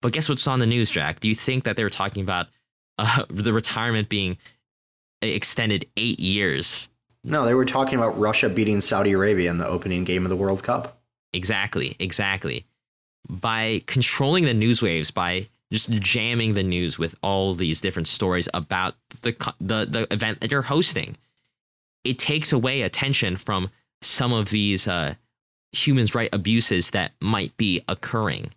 [0.00, 1.20] But guess what's on the news, Jack?
[1.20, 2.48] Do you think that they were talking about
[2.98, 4.36] uh, the retirement being
[5.22, 6.88] extended eight years?
[7.24, 10.36] No, they were talking about Russia beating Saudi Arabia in the opening game of the
[10.36, 11.00] World Cup.
[11.32, 12.66] Exactly, exactly.
[13.28, 18.48] By controlling the news waves, by just jamming the news with all these different stories
[18.52, 21.16] about the the the event that you're hosting,
[22.04, 23.70] it takes away attention from
[24.02, 25.14] some of these uh,
[25.72, 28.50] human right abuses that might be occurring.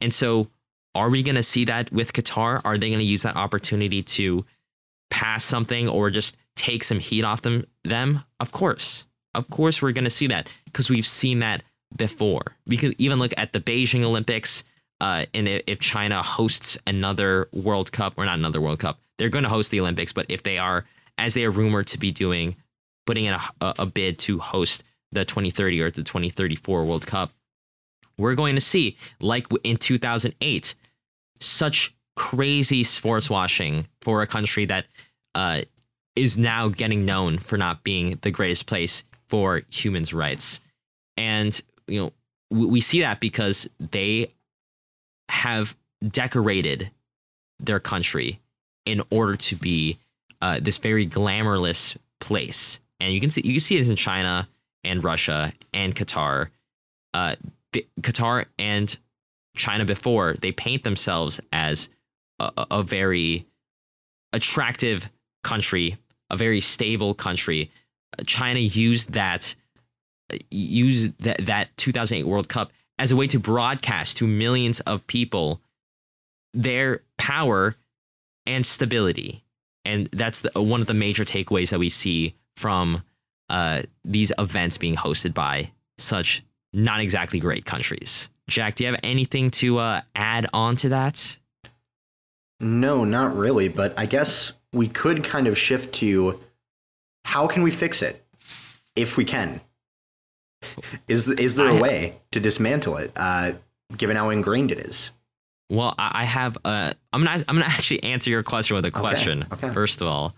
[0.00, 0.48] And so,
[0.94, 2.60] are we going to see that with Qatar?
[2.64, 4.44] Are they going to use that opportunity to
[5.10, 7.64] pass something or just take some heat off them?
[7.84, 11.62] Them, of course, of course, we're going to see that because we've seen that
[11.96, 12.56] before.
[12.66, 14.64] We could even look at the Beijing Olympics.
[15.00, 19.44] Uh, and if China hosts another World Cup, or not another World Cup, they're going
[19.44, 20.12] to host the Olympics.
[20.12, 20.84] But if they are,
[21.16, 22.56] as they are rumored to be doing,
[23.06, 27.32] putting in a, a, bid to host the 2030 or the 2034 World Cup,
[28.16, 30.74] we're going to see, like in 2008,
[31.40, 34.86] such crazy sports washing for a country that
[35.36, 35.62] uh,
[36.16, 40.60] is now getting known for not being the greatest place for humans' rights.
[41.16, 42.12] And, you know,
[42.50, 44.32] we, we see that because they
[45.28, 45.76] have
[46.06, 46.90] decorated
[47.58, 48.40] their country
[48.86, 49.98] in order to be
[50.40, 52.80] uh, this very glamorous place.
[53.00, 54.48] And you can see you can see this in China
[54.84, 56.48] and Russia and Qatar.
[57.14, 57.36] Uh,
[58.00, 58.96] Qatar and
[59.56, 61.88] China before they paint themselves as
[62.38, 63.46] a, a- very
[64.32, 65.10] attractive
[65.42, 65.96] country,
[66.30, 67.70] a very stable country.
[68.18, 69.54] Uh, China used that
[70.50, 75.60] used that that 2008 World Cup as a way to broadcast to millions of people
[76.54, 77.76] their power
[78.46, 79.44] and stability.
[79.84, 83.02] And that's the, one of the major takeaways that we see from
[83.48, 86.42] uh, these events being hosted by such
[86.72, 88.30] not exactly great countries.
[88.48, 91.36] Jack, do you have anything to uh, add on to that?
[92.60, 96.40] No, not really, but I guess we could kind of shift to
[97.24, 98.24] how can we fix it
[98.96, 99.60] if we can?
[101.06, 103.52] Is is there a way to dismantle it, uh,
[103.96, 105.12] given how ingrained it is?
[105.70, 106.58] Well, I I have.
[106.64, 107.44] Uh, I'm gonna.
[107.48, 109.46] I'm gonna actually answer your question with a question.
[109.52, 109.70] okay.
[109.70, 110.34] First of all,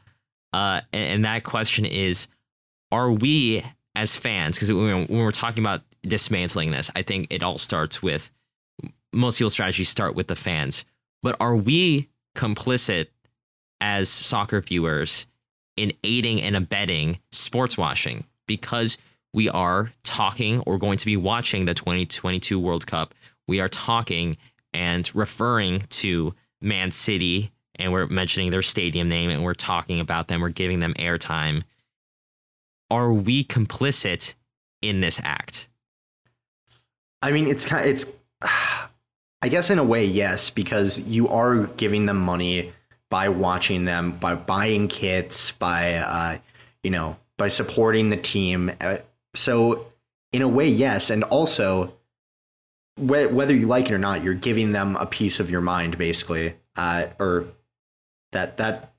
[0.53, 2.29] uh, and, and that question is:
[2.93, 3.65] Are we
[3.97, 4.57] as fans?
[4.57, 8.31] Because when when we're talking about dismantling this, I think it all starts with
[9.13, 10.85] most people's strategies start with the fans.
[11.23, 13.09] But are we complicit
[13.81, 15.27] as soccer viewers
[15.77, 18.99] in aiding and abetting sports washing because
[19.33, 23.15] we are talking or going to be watching the 2022 World Cup?
[23.47, 24.37] We are talking
[24.73, 30.29] and referring to Man City and we're mentioning their stadium name and we're talking about
[30.29, 31.63] them, we're giving them airtime.
[32.91, 34.35] Are we complicit
[34.83, 35.69] in this act?
[37.23, 37.85] I mean, it's kind.
[37.85, 38.07] of, It's.
[39.43, 42.75] I guess in a way, yes, because you are giving them money
[43.09, 46.39] by watching them, by buying kits, by uh,
[46.83, 48.71] you know, by supporting the team.
[49.35, 49.87] So,
[50.33, 51.95] in a way, yes, and also,
[52.97, 55.99] wh- whether you like it or not, you're giving them a piece of your mind,
[55.99, 57.47] basically, uh, or
[58.33, 58.93] that that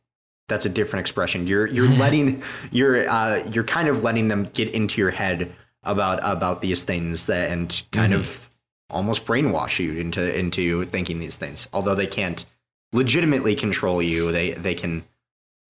[0.47, 1.47] that's a different expression.
[1.47, 5.53] You're you're letting you're uh, you're kind of letting them get into your head
[5.83, 8.49] about about these things that and kind of
[8.89, 11.67] almost brainwash you into into thinking these things.
[11.73, 12.45] Although they can't
[12.93, 15.03] legitimately control you, they they can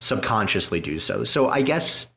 [0.02, 1.24] subconsciously do so.
[1.24, 2.08] So I guess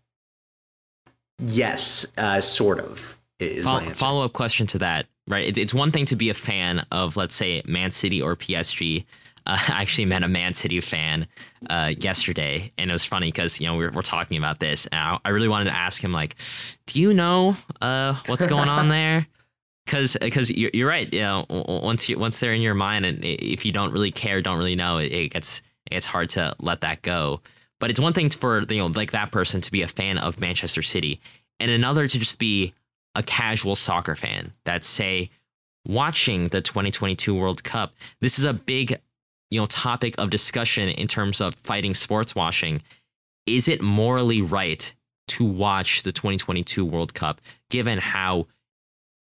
[1.39, 3.89] yes, uh, sort of is my.
[3.91, 5.47] Follow up question to that, right?
[5.47, 9.05] It's, it's one thing to be a fan of, let's say, Man City or PSG.
[9.47, 11.27] Uh, I actually met a Man City fan
[11.69, 15.01] uh, yesterday, and it was funny because you know we're, we're talking about this, and
[15.01, 16.37] I, I really wanted to ask him like,
[16.87, 19.27] "Do you know uh, what's going on there?"
[19.85, 23.19] Because because you're, you're right, you know, once you once they're in your mind, and
[23.23, 25.61] if you don't really care, don't really know, it, it gets
[25.91, 27.41] it's hard to let that go.
[27.81, 30.41] But it's one thing for you know like that person to be a fan of
[30.41, 31.21] Manchester City,
[31.61, 32.75] and another to just be
[33.15, 35.31] a casual soccer fan that's say
[35.87, 37.95] watching the 2022 World Cup.
[38.21, 38.99] This is a big
[39.51, 42.81] you know topic of discussion in terms of fighting sports washing.
[43.47, 44.95] Is it morally right
[45.27, 48.47] to watch the 2022 World Cup given how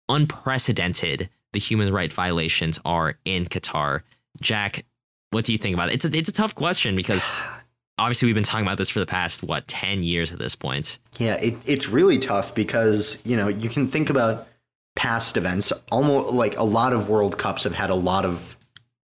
[0.10, 4.02] unprecedented the human right violations are in Qatar?
[4.40, 4.86] Jack,
[5.32, 5.96] what do you think about it?
[5.96, 7.32] It's a, it's a tough question because
[7.98, 11.00] obviously we've been talking about this for the past what 10 years at this point.
[11.18, 14.48] Yeah, it, it's really tough because, you know, you can think about
[14.96, 15.72] past events.
[15.92, 18.58] Almost like a lot of World Cups have had a lot of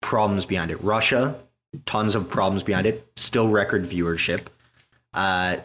[0.01, 0.83] problems behind it.
[0.83, 1.39] Russia,
[1.87, 4.47] tons of problems behind it, still record viewership.
[5.15, 5.59] Uh,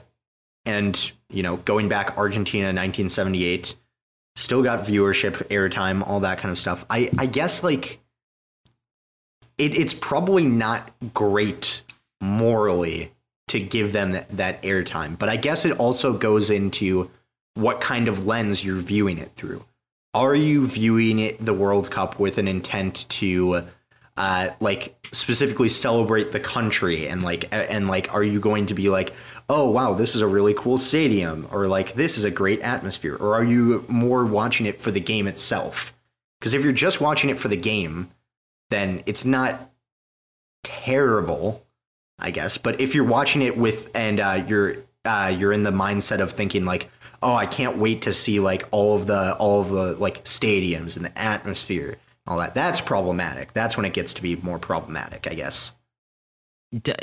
[0.66, 3.76] and, you know, going back Argentina 1978,
[4.36, 6.86] still got viewership, airtime, all that kind of stuff.
[6.90, 8.00] I, I guess like
[9.58, 11.82] it, it's probably not great
[12.22, 13.12] morally
[13.48, 17.10] to give them that, that airtime, but I guess it also goes into
[17.54, 19.66] what kind of lens you're viewing it through.
[20.14, 23.68] Are you viewing it the World Cup with an intent to
[24.18, 28.90] uh, like specifically celebrate the country and like and like are you going to be
[28.90, 29.14] like
[29.48, 33.16] oh wow this is a really cool stadium or like this is a great atmosphere
[33.16, 35.94] or are you more watching it for the game itself
[36.40, 38.10] because if you're just watching it for the game
[38.72, 39.72] then it's not
[40.64, 41.64] terrible
[42.20, 45.72] i guess but if you're watching it with and uh, you're uh, you're in the
[45.72, 46.90] mindset of thinking like
[47.24, 50.96] oh i can't wait to see like all of the all of the like stadiums
[50.96, 51.98] and the atmosphere
[52.28, 52.54] all that.
[52.54, 53.54] That's problematic.
[53.54, 55.72] That's when it gets to be more problematic, I guess.
[56.74, 56.94] D-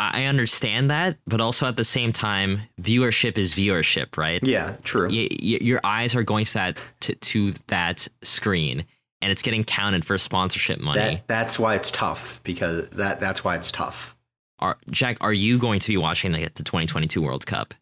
[0.00, 4.40] I understand that, but also at the same time, viewership is viewership, right?
[4.46, 5.08] Yeah, true.
[5.08, 8.84] Y- y- your eyes are going to that to, to that screen,
[9.20, 11.00] and it's getting counted for sponsorship money.
[11.00, 14.14] That, that's why it's tough because that that's why it's tough.
[14.60, 17.74] Are, Jack, are you going to be watching the, the 2022 World Cup?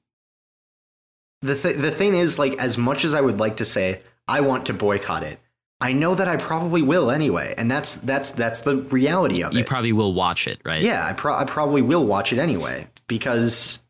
[1.42, 4.40] The th- the thing is, like, as much as I would like to say I
[4.40, 5.38] want to boycott it,
[5.80, 9.58] I know that I probably will anyway, and that's that's that's the reality of it.
[9.58, 10.82] You probably will watch it, right?
[10.82, 13.80] yeah, I, pro- I probably will watch it anyway because,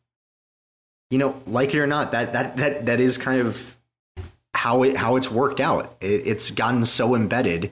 [1.11, 3.77] you know, like it or not, that that that that is kind of
[4.55, 5.97] how it how it's worked out.
[6.01, 7.71] It, it's gotten so embedded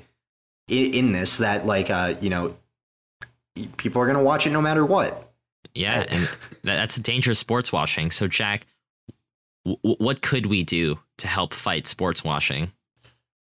[0.68, 2.56] in, in this that like uh you know
[3.76, 5.32] people are gonna watch it no matter what.
[5.74, 6.22] Yeah, and
[6.62, 8.10] that, that's dangerous sports washing.
[8.10, 8.66] So, Jack,
[9.64, 12.72] w- what could we do to help fight sports washing?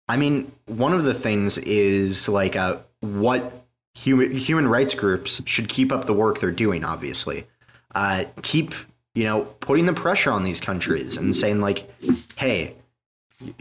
[0.10, 5.70] I mean, one of the things is like uh, what human human rights groups should
[5.70, 6.84] keep up the work they're doing.
[6.84, 7.47] Obviously,
[7.95, 8.74] uh, keep
[9.16, 11.89] you know putting the pressure on these countries and saying like,
[12.36, 12.76] "Hey,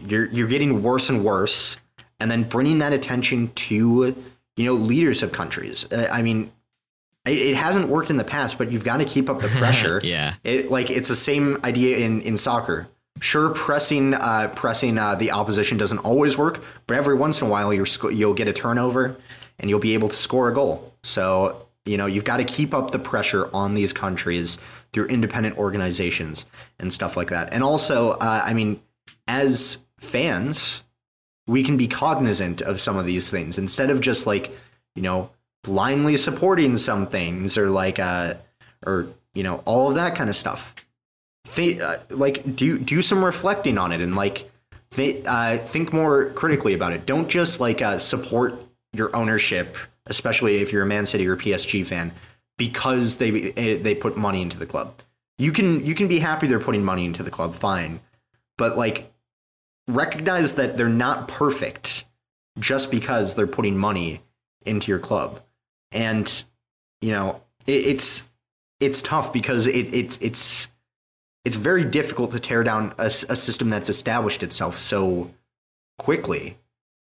[0.05, 1.77] you're you're getting worse and worse,"
[2.19, 4.15] and then bringing that attention to
[4.55, 5.85] you know leaders of countries.
[5.91, 6.51] Uh, I mean,
[7.25, 10.01] it, it hasn't worked in the past, but you've got to keep up the pressure.
[10.03, 10.35] Yeah.
[10.43, 12.87] It like it's the same idea in in soccer.
[13.19, 17.49] Sure, pressing uh, pressing uh, the opposition doesn't always work, but every once in a
[17.49, 19.17] while you're sco- you'll get a turnover
[19.59, 20.93] and you'll be able to score a goal.
[21.03, 24.57] So you know you've got to keep up the pressure on these countries
[24.91, 26.45] through independent organizations
[26.79, 27.53] and stuff like that.
[27.53, 28.81] And also, uh, I mean,
[29.27, 30.83] as fans,
[31.47, 33.57] we can be cognizant of some of these things.
[33.57, 34.55] Instead of just like
[34.95, 35.29] you know
[35.63, 38.35] blindly supporting some things or like uh
[38.85, 40.75] or you know all of that kind of stuff.
[41.45, 44.49] Think uh, like do do some reflecting on it and like
[44.91, 47.05] th- uh, think more critically about it.
[47.05, 48.55] Don't just like uh, support
[48.93, 49.77] your ownership
[50.07, 52.11] especially if you're a man city or psg fan
[52.57, 55.01] because they eh, they put money into the club.
[55.37, 57.99] You can you can be happy they're putting money into the club fine.
[58.57, 59.11] But like
[59.87, 62.05] recognize that they're not perfect
[62.59, 64.21] just because they're putting money
[64.65, 65.41] into your club.
[65.91, 66.43] And
[67.01, 68.29] you know it, it's
[68.79, 70.67] it's tough because it, it's it's
[71.45, 75.31] it's very difficult to tear down a, a system that's established itself so
[75.97, 76.57] quickly.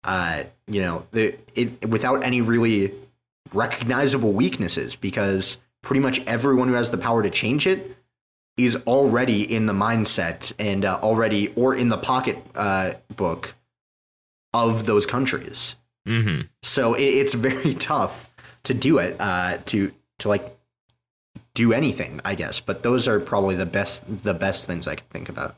[0.04, 2.94] Uh you know the it without any really
[3.54, 7.98] recognizable weaknesses because pretty much everyone who has the power to change it
[8.58, 13.56] is already in the mindset and uh, already or in the pocket uh, book
[14.54, 15.76] of those countries.
[16.06, 18.30] hmm So it, it's very tough
[18.64, 20.58] to do it uh, to to like
[21.54, 22.60] do anything, I guess.
[22.60, 25.56] But those are probably the best the best things I can think about.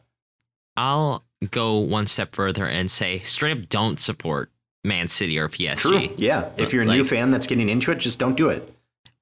[0.75, 4.51] I'll go one step further and say straight up don't support
[4.83, 5.77] Man City or PSG.
[5.77, 6.09] True.
[6.17, 6.49] Yeah.
[6.57, 8.73] If you're a new fan that's getting into it, just don't do it.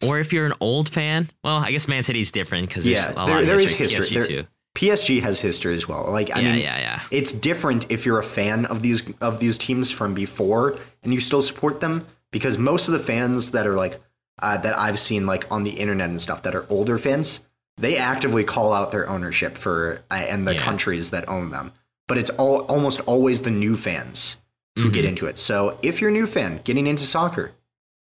[0.04, 3.14] Or if you're an old fan, well, I guess Man City's different because there's Yeah,
[3.14, 3.96] a lot there- of there is history.
[3.96, 4.18] history.
[4.18, 4.48] PSG There- too.
[4.76, 6.06] PSG has history as well.
[6.12, 7.02] Like I yeah, mean, yeah, yeah.
[7.10, 11.20] it's different if you're a fan of these of these teams from before and you
[11.20, 14.00] still support them because most of the fans that are like
[14.40, 17.40] uh, that I've seen like on the internet and stuff that are older fans
[17.80, 20.62] they actively call out their ownership for uh, and the Yeah.
[20.62, 21.72] countries that own them
[22.08, 24.38] but it's all almost always the new fans
[24.76, 25.10] who get Mhm.
[25.10, 27.54] into it so if you're a new fan getting into soccer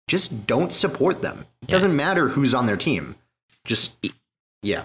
[0.10, 1.72] just don't support them it Yeah.
[1.76, 3.16] doesn't matter who's on their team
[3.66, 3.96] just
[4.62, 4.84] yeah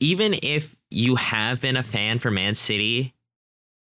[0.00, 3.14] Even if you have been a fan for Man City,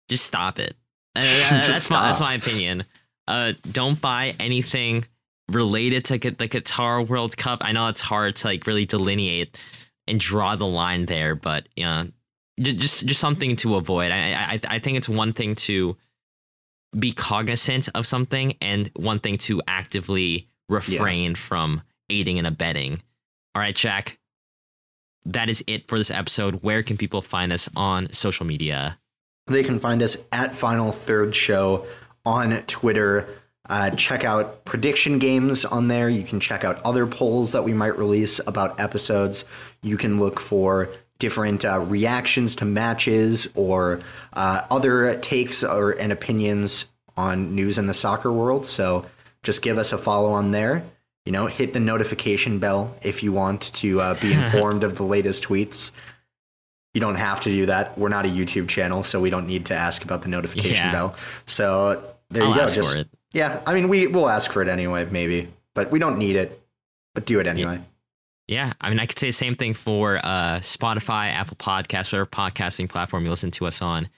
[0.09, 0.75] just stop it.
[1.15, 1.21] Uh,
[1.61, 2.84] Just that's, my, that's my opinion.
[3.27, 5.05] Uh, don't buy anything
[5.49, 7.59] related to the Qatar World Cup.
[7.63, 9.57] I know it's hard to like really delineate
[10.07, 12.07] and draw the line there, but you know,
[12.59, 14.11] just just something to avoid.
[14.11, 15.95] I I I think it's one thing to
[16.97, 21.38] be cognizant of something and one thing to actively refrain yeah.
[21.38, 23.01] from aiding and abetting.
[23.53, 24.17] All right, Jack.
[25.26, 26.63] That is it for this episode.
[26.63, 28.97] Where can people find us on social media?
[29.47, 31.86] They can find us at Final Third Show
[32.26, 33.28] on Twitter.
[33.67, 36.09] Uh, check out prediction games on there.
[36.09, 39.45] You can check out other polls that we might release about episodes.
[39.84, 40.89] You can look for
[41.20, 43.99] different uh, reactions to matches or
[44.34, 46.86] uh, other takes or and opinions
[47.17, 48.65] on news in the soccer world.
[48.65, 49.05] So
[49.44, 50.84] just give us a follow on there.
[51.26, 55.04] You know, hit the notification bell if you want to uh, be informed of the
[55.04, 55.92] latest tweets.
[56.94, 57.98] You don't have to do that.
[57.98, 60.92] We're not a YouTube channel, so we don't need to ask about the notification yeah.
[60.92, 61.16] bell.
[61.46, 62.68] So there I'll you go.
[62.68, 66.36] Just yeah, I mean, we will ask for it anyway, maybe, but we don't need
[66.36, 66.62] it.
[67.14, 67.76] But do it anyway.
[67.76, 67.84] Yeah.
[68.50, 72.26] Yeah, I mean, I could say the same thing for uh, Spotify, Apple Podcasts, whatever
[72.26, 74.10] podcasting platform you listen to us on.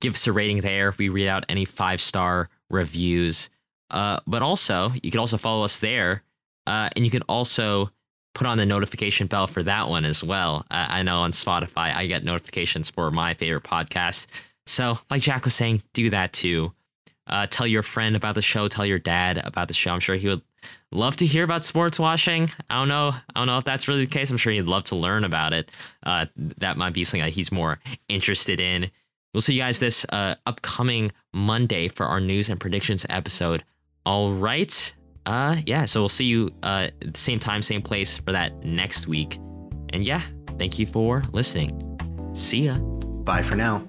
[0.00, 0.92] Give us a rating there.
[0.98, 3.50] We read out any five star reviews.
[3.90, 6.22] Uh, but also, you can also follow us there,
[6.66, 7.90] uh, and you can also
[8.34, 10.64] put on the notification bell for that one as well.
[10.70, 14.28] I know on Spotify, I get notifications for my favorite podcast.
[14.66, 16.72] So, like Jack was saying, do that too.
[17.26, 18.68] Uh, tell your friend about the show.
[18.68, 19.92] Tell your dad about the show.
[19.92, 20.42] I'm sure he would
[20.92, 22.50] love to hear about sports washing.
[22.70, 23.08] I don't know.
[23.08, 24.30] I don't know if that's really the case.
[24.30, 25.70] I'm sure he'd love to learn about it.
[26.02, 27.78] Uh, that might be something that he's more
[28.08, 28.90] interested in.
[29.34, 33.64] We'll see you guys this uh, upcoming Monday for our news and predictions episode.
[34.08, 34.94] All right.
[35.26, 35.84] Uh, yeah.
[35.84, 39.34] So we'll see you uh, same time, same place for that next week.
[39.92, 40.22] And yeah,
[40.56, 41.78] thank you for listening.
[42.32, 42.78] See ya.
[42.78, 43.84] Bye for now.